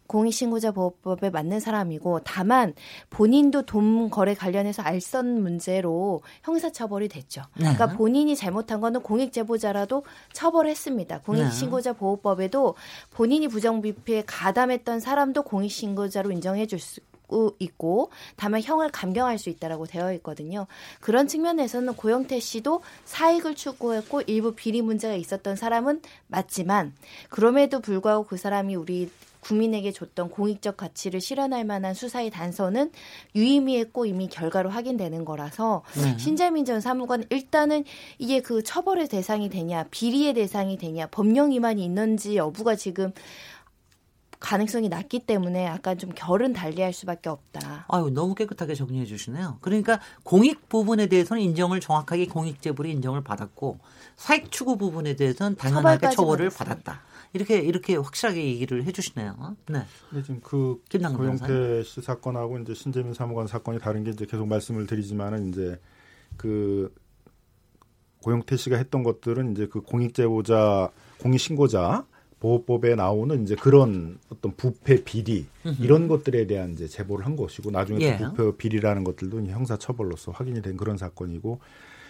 [0.09, 2.75] 공익신고자 보호법에 맞는 사람이고 다만
[3.09, 7.43] 본인도 돈 거래 관련해서 알선 문제로 형사처벌이 됐죠.
[7.55, 7.61] 네.
[7.61, 11.23] 그러니까 본인이 잘못한 거는 공익제보자라도 처벌했습니다.
[11.23, 12.75] 공익신고자 보호법에도
[13.11, 17.01] 본인이 부정비피에 가담했던 사람도 공익신고자로 인정해 줄 수
[17.59, 20.67] 있고 다만 형을 감경할 수 있다라고 되어 있거든요.
[21.01, 26.95] 그런 측면에서는 고영태 씨도 사익을 추구했고 일부 비리 문제가 있었던 사람은 맞지만
[27.29, 29.11] 그럼에도 불구하고 그 사람이 우리
[29.41, 32.93] 국민에게 줬던 공익적 가치를 실현할 만한 수사의 단서는
[33.35, 36.17] 유의미했고 이미 결과로 확인되는 거라서 네.
[36.19, 37.85] 신재민 전 사무관 일단은
[38.19, 43.13] 이게 그 처벌의 대상이 되냐 비리의 대상이 되냐 법령 위반이 있는지 여부가 지금
[44.41, 47.85] 가능성이 낮기 때문에 약간 좀 결은 달리할 수밖에 없다.
[47.89, 49.59] 아유 너무 깨끗하게 정리해 주시네요.
[49.61, 53.79] 그러니까 공익 부분에 대해서는 인정을 정확하게 공익 제보로 인정을 받았고
[54.17, 56.93] 사익 추구 부분에 대해서는 당연하게 처벌을 받았습니다.
[56.93, 57.03] 받았다.
[57.35, 59.57] 이렇게 이렇게 확실하게 얘기를 해주시네요.
[59.69, 59.85] 네.
[60.09, 64.87] 근데 지금 그 고영태 씨 사건하고 이제 신재민 사무관 사건이 다른 게 이제 계속 말씀을
[64.87, 65.79] 드리지만은 이제
[66.39, 66.93] 그
[68.23, 72.07] 고영태 씨가 했던 것들은 이제 그 공익제보자, 공익신고자
[72.41, 75.47] 보호법에 나오는 이제 그런 어떤 부패 비리
[75.79, 78.19] 이런 것들에 대한 이제 제보를 한 것이고 나중에 예.
[78.19, 81.61] 또 부패 비리라는 것들도 이제 형사 처벌로서 확인이 된 그런 사건이고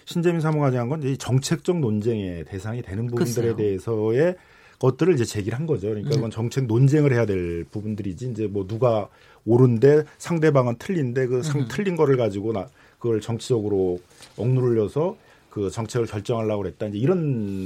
[0.04, 3.56] 신재민 사무관이 한 건 이제 정책적 논쟁의 대상이 되는 부분들에 글쎄요.
[3.56, 4.36] 대해서의
[4.78, 5.88] 것들을 이제 제기를 한 거죠.
[5.88, 9.08] 그러니까 그건 정책 논쟁을 해야 될 부분들이지 이제 뭐 누가
[9.44, 12.66] 옳은데 상대방은 틀린데 그 상 틀린 거를 가지고 나
[12.98, 13.98] 그걸 정치적으로
[14.36, 15.16] 억누르려서
[15.50, 17.18] 그 정책을 결정하려고 그랬다 이제 이런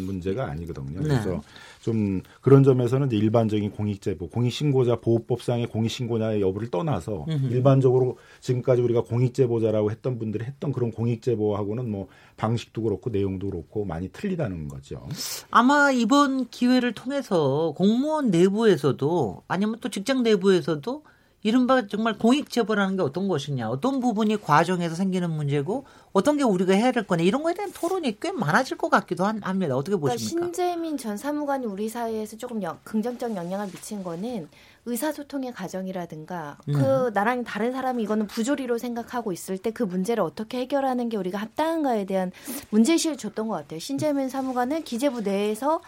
[0.06, 1.00] 문제가 아니거든요.
[1.00, 1.08] 네.
[1.08, 1.40] 그래서
[1.80, 9.90] 좀 그런 점에서는 이제 일반적인 공익제보, 공익신고자 보호법상의 공익신고자의 여부를 떠나서 일반적으로 지금까지 우리가 공익제보자라고
[9.90, 15.06] 했던 분들이 했던 그런 공익제보하고는 뭐 방식도 그렇고 내용도 그렇고 많이 틀리다는 거죠.
[15.50, 21.02] 아마 이번 기회를 통해서 공무원 내부에서도 아니면 또 직장 내부에서도
[21.48, 25.84] 이른바 정말 공익 제보라는 게 어떤 것이냐, 어떤 부분이 과정에서 생기는 문제고
[26.14, 29.42] 어떤 게 우리가 해야 될 거냐 이런 거에 대한 토론이 꽤 많아질 것 같기도 한-
[29.42, 29.76] 합니다.
[29.76, 30.46] 어떻게 그러니까 보십니까?
[30.46, 34.48] 신재민 전 사무관이 우리 사회에서 조금 영- 긍정적 영향을 미친 거는
[34.86, 36.72] 의사소통의 과정이라든가 네.
[36.74, 41.36] 그 나랑 다른 사람이 이거는 부조리로 생각하고 있을 때 그 문제를 어떻게 해결하는 게 우리가
[41.38, 42.32] 합당한가에 대한
[42.70, 43.80] 문제의식을 줬던 것 같아요.
[43.80, 45.80] 신재민 사무관은 기재부 내에서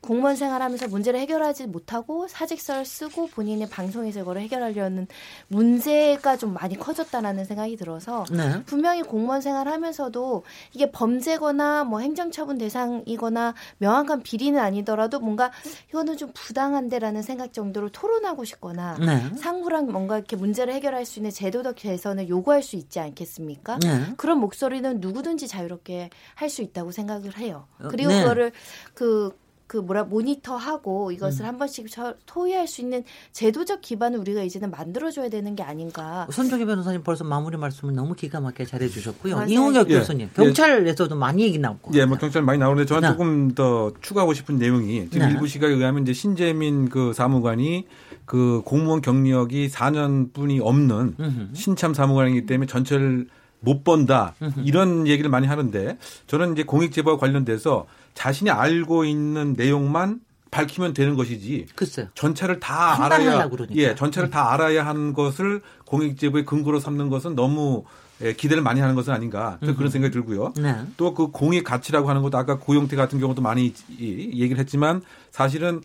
[0.00, 5.06] 공무원 생활하면서 문제를 해결하지 못하고 사직서를 쓰고 본인의 방송에서 이거를 해결하려는
[5.48, 8.62] 문제가 좀 많이 커졌다라는 생각이 들어서 네.
[8.64, 10.44] 분명히 공무원 생활하면서도
[10.74, 15.50] 이게 범죄거나 뭐 행정처분 대상이거나 명확한 비리는 아니더라도 뭔가
[15.88, 19.36] 이거는 좀 부당한데라는 생각 정도로 토론하고 싶거나 네.
[19.36, 23.78] 상부랑 뭔가 이렇게 문제를 해결할 수 있는 제도적 개선을 요구할 수 있지 않겠습니까?
[23.78, 24.12] 네.
[24.16, 27.66] 그런 목소리는 누구든지 자유롭게 할 수 있다고 생각을 해요.
[27.78, 28.22] 어, 그리고 네.
[28.22, 28.52] 그거를
[28.94, 29.36] 그,
[29.68, 31.48] 그 뭐라 모니터하고 이것을 음.
[31.48, 36.26] 한 번씩 저- 토의할 수 있는 제도적 기반을 우리가 이제는 만들어줘야 되는 게 아닌가.
[36.32, 39.44] 손정희 변호사님 벌써 마무리 말씀을 너무 기가 막히게 잘해주셨고요.
[39.46, 39.98] 이홍혁 예.
[39.98, 41.92] 교수님, 경찰에서도 많이 얘기 나오고.
[41.94, 43.12] 예, 뭐 경찰 많이 나오는데 저는 네.
[43.12, 45.32] 조금 더 추가하고 싶은 내용이 지금 네.
[45.34, 47.86] 일부 시각에 의하면 이제 신재민 그 사무관이
[48.24, 51.48] 그 공무원 경력이 4년뿐이 없는 음흠.
[51.54, 53.28] 신참 사무관이기 때문에 전체를
[53.60, 55.98] 못 번다 이런 얘기를 많이 하는데
[56.28, 62.06] 저는 이제 공익 제보와 관련돼서 자신이 알고 있는 내용만 밝히면 되는 것이지 글쎄요.
[62.14, 63.76] 전체를 다 알아야 그러니까.
[63.76, 67.84] 예 전체를 다 알아야 하는 것을 공익제보의 근거로 삼는 것은 너무
[68.20, 70.52] 예, 기대를 많이 하는 것은 아닌가 저는 그런 생각이 들고요.
[70.56, 70.74] 네.
[70.96, 75.82] 또그 공익 가치라고 하는 것도 아까 고용태 같은 경우도 많이 이- 얘기를 했지만 사실은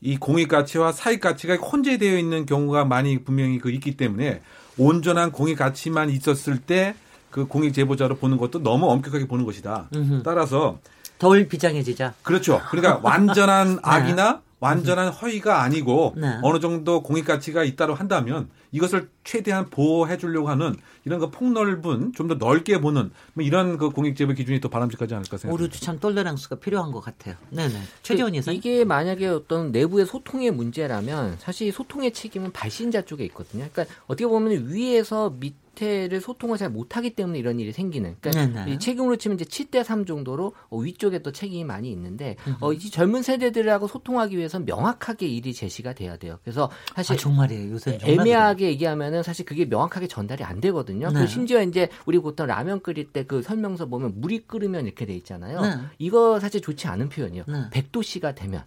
[0.00, 4.40] 이 공익 가치와 사익 가치가 혼재되어 있는 경우가 많이 분명히 그 있기 때문에
[4.78, 6.94] 온전한 공익 가치만 있었을 때
[7.30, 9.88] 그 공익 제보자로 보는 것도 너무 엄격하게 보는 것이다.
[9.94, 10.22] 음흠.
[10.24, 10.78] 따라서
[11.18, 12.14] 덜 비장해지자.
[12.22, 12.60] 그렇죠.
[12.70, 13.80] 그러니까 완전한 네.
[13.82, 16.38] 악이나 완전한 허위가 아니고 네.
[16.42, 22.26] 어느 정도 공익 가치가 있다고 한다면 이것을 최대한 보호해 주려고 하는 이런 그 폭넓은 좀
[22.28, 25.62] 더 넓게 보는 뭐 이런 그 공익 제보 기준이 또 바람직하지 않을까 생각합니다.
[25.62, 27.36] 우리도 참 똘레랑스가 필요한 것 같아요.
[27.50, 27.74] 네네.
[28.02, 28.58] 최재원 그 이사님.
[28.58, 33.68] 이게 만약에 어떤 내부의 소통의 문제라면 사실 소통의 책임은 발신자 쪽에 있거든요.
[33.72, 38.16] 그러니까 어떻게 보면 위에서 밑 에를 소통을 잘 못하기 때문에 이런 일이 생기는.
[38.20, 38.72] 그러니까 네네.
[38.72, 42.78] 이 책임으로 치면 이제 7대 3 정도로 어, 위쪽에 또 책임이 많이 있는데 어, 이
[42.78, 46.38] 젊은 세대들하고 소통하기 위해서 명확하게 일이 제시가 돼야 돼요.
[46.42, 47.72] 그래서 사실 아, 정말이에요.
[47.72, 51.10] 요새 애매하게 얘기하면은 사실 그게 명확하게 전달이 안 되거든요.
[51.10, 51.26] 네.
[51.26, 55.60] 심지어 이제 우리 보통 라면 끓일 때 그 설명서 보면 물이 끓으면 이렇게 돼 있잖아요.
[55.60, 55.68] 네.
[55.98, 57.44] 이거 사실 좋지 않은 표현이에요.
[57.46, 57.70] 네.
[57.70, 58.62] 100도씨가 되면.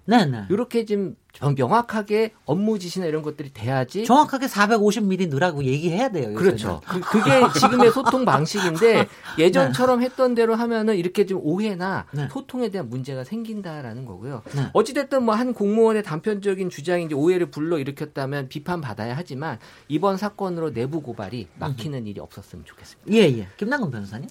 [0.49, 1.15] 이렇게 좀
[1.55, 6.35] 명확하게 업무 지시나 이런 것들이 돼야지 정확하게 450ml 넣으라고 얘기해야 돼요.
[6.35, 6.81] 그렇죠.
[6.87, 9.07] 그, 그게 지금의 소통 방식인데
[9.39, 12.27] 예전처럼 했던 대로 하면은 이렇게 좀 오해나 네.
[12.31, 14.43] 소통에 대한 문제가 생긴다라는 거고요.
[14.55, 14.69] 네.
[14.73, 20.73] 어찌됐든 뭐 한 공무원의 단편적인 주장이 이제 오해를 불러 일으켰다면 비판 받아야 하지만 이번 사건으로
[20.73, 23.11] 내부 고발이 막히는 일이 없었으면 좋겠습니다.
[23.13, 23.47] 예, 예.
[23.55, 24.27] 김남근 변호사님.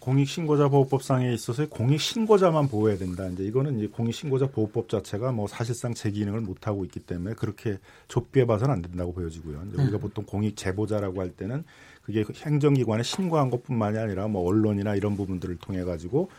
[0.00, 3.26] 공익신고자 보호법상에 있어서 공익신고자만 보호해야 된다.
[3.28, 7.78] 이제 이거는 이제 공익신고자 보호법 자체가 뭐 사실상 제 기능을 못 하고 있기 때문에 그렇게
[8.08, 9.62] 좁게 봐서는 안 된다고 보여지고요.
[9.68, 11.64] 이제 우리가 보통 공익 제보자라고 할 때는
[12.02, 16.30] 그게 행정기관에 신고한 것뿐만이 아니라 뭐 언론이나 이런 부분들을 통해 가지고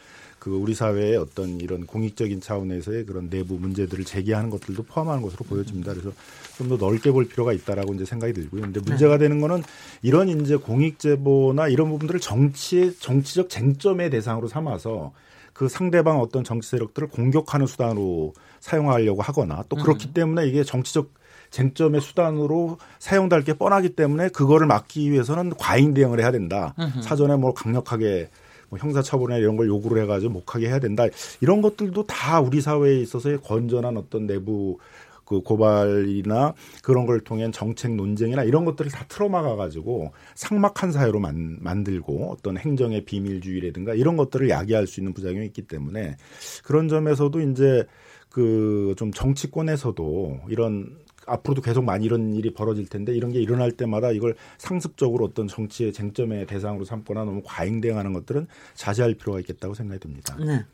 [0.41, 5.93] 그 우리 사회의 어떤 이런 공익적인 차원에서의 그런 내부 문제들을 제기하는 것들도 포함하는 것으로 보여집니다.
[5.93, 6.11] 그래서
[6.57, 8.61] 좀 더 넓게 볼 필요가 있다라고 이제 생각이 들고요.
[8.61, 9.61] 근데 문제가 되는 거는
[10.01, 15.11] 이런 이제 공익 제보나 이런 부분들을 정치의 정치적 쟁점의 대상으로 삼아서
[15.53, 21.11] 그 상대방 어떤 정치 세력들을 공격하는 수단으로 사용하려고 하거나 또 그렇기 때문에 이게 정치적
[21.51, 26.73] 쟁점의 수단으로 사용될 게 뻔하기 때문에 그거를 막기 위해서는 과잉 대응을 해야 된다.
[27.03, 28.29] 사전에 뭐 강력하게
[28.71, 31.03] 뭐 형사처벌이나 이런 걸 요구를 해가지고 못하게 해야 된다.
[31.41, 34.79] 이런 것들도 다 우리 사회에 있어서의 건전한 어떤 내부
[35.25, 41.57] 그 고발이나 그런 걸 통한 정책 논쟁이나 이런 것들을 다 틀어막아 가지고 상막한 사회로 만,
[41.61, 46.17] 만들고 어떤 행정의 비밀주의라든가 이런 것들을 야기할 수 있는 부작용이 있기 때문에
[46.63, 47.85] 그런 점에서도 이제
[48.29, 50.97] 그 좀 정치권에서도 이런
[51.31, 55.93] 앞으로도 계속 많이 이런 일이 벌어질 텐데 이런 게 일어날 때마다 이걸 상습적으로 어떤 정치의
[55.93, 60.35] 쟁점의 대상으로 삼거나 너무 과잉 대응하는 것들은 자제할 필요가 있겠다고 생각이 듭니다.
[60.39, 60.65] 네.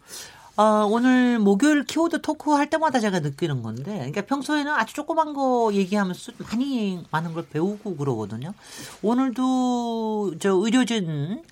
[0.58, 5.70] 어, 오늘 목요일 키워드 토크 할 때마다 제가 느끼는 건데, 그러니까 평소에는 아주 조그만 거
[5.72, 8.56] 얘기하면서 많이 많은 걸 배우고 그러거든요.
[9.04, 11.44] 오늘도 저 의료진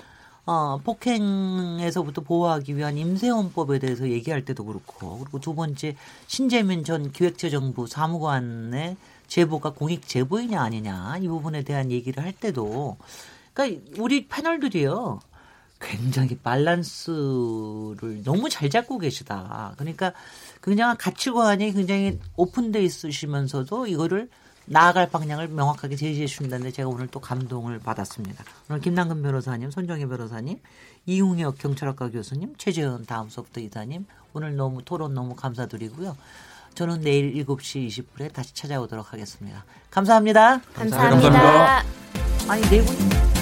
[0.46, 5.96] 어, 폭행에서부터 보호하기 위한 임세원법에 대해서 얘기할 때도 그렇고, 그리고 두 번째
[6.28, 8.96] 신재민 전 기획재정부 사무관의
[9.28, 12.98] 제보가 공익 제보이냐 아니냐 이 부분에 대한 얘기를 할 때도,
[13.54, 15.20] 그러니까 우리 패널들이요.
[15.82, 19.74] 굉장히 밸런스를 너무 잘 잡고 계시다.
[19.78, 20.14] 그러니까
[20.64, 24.30] 굉장한 가치관이 굉장히 오픈돼 있으시면서도 이거를
[24.66, 28.44] 나아갈 방향을 명확하게 제시해 주신다는데 제가 오늘 또 감동을 받았습니다.
[28.70, 30.60] 오늘 김남근 변호사님, 손정희 변호사님,
[31.06, 36.16] 이웅혁 경찰학과 교수님, 최재현 다음 소프트 이사님 오늘 너무 토론 너무 감사드리고요.
[36.74, 39.64] 저는 내일 7시 20분에 다시 찾아오도록 하겠습니다.
[39.92, 40.60] 감사합니다.
[40.74, 41.30] 감사합니다.
[41.32, 41.84] 감사합니다.
[42.50, 43.35] 아니 네 분.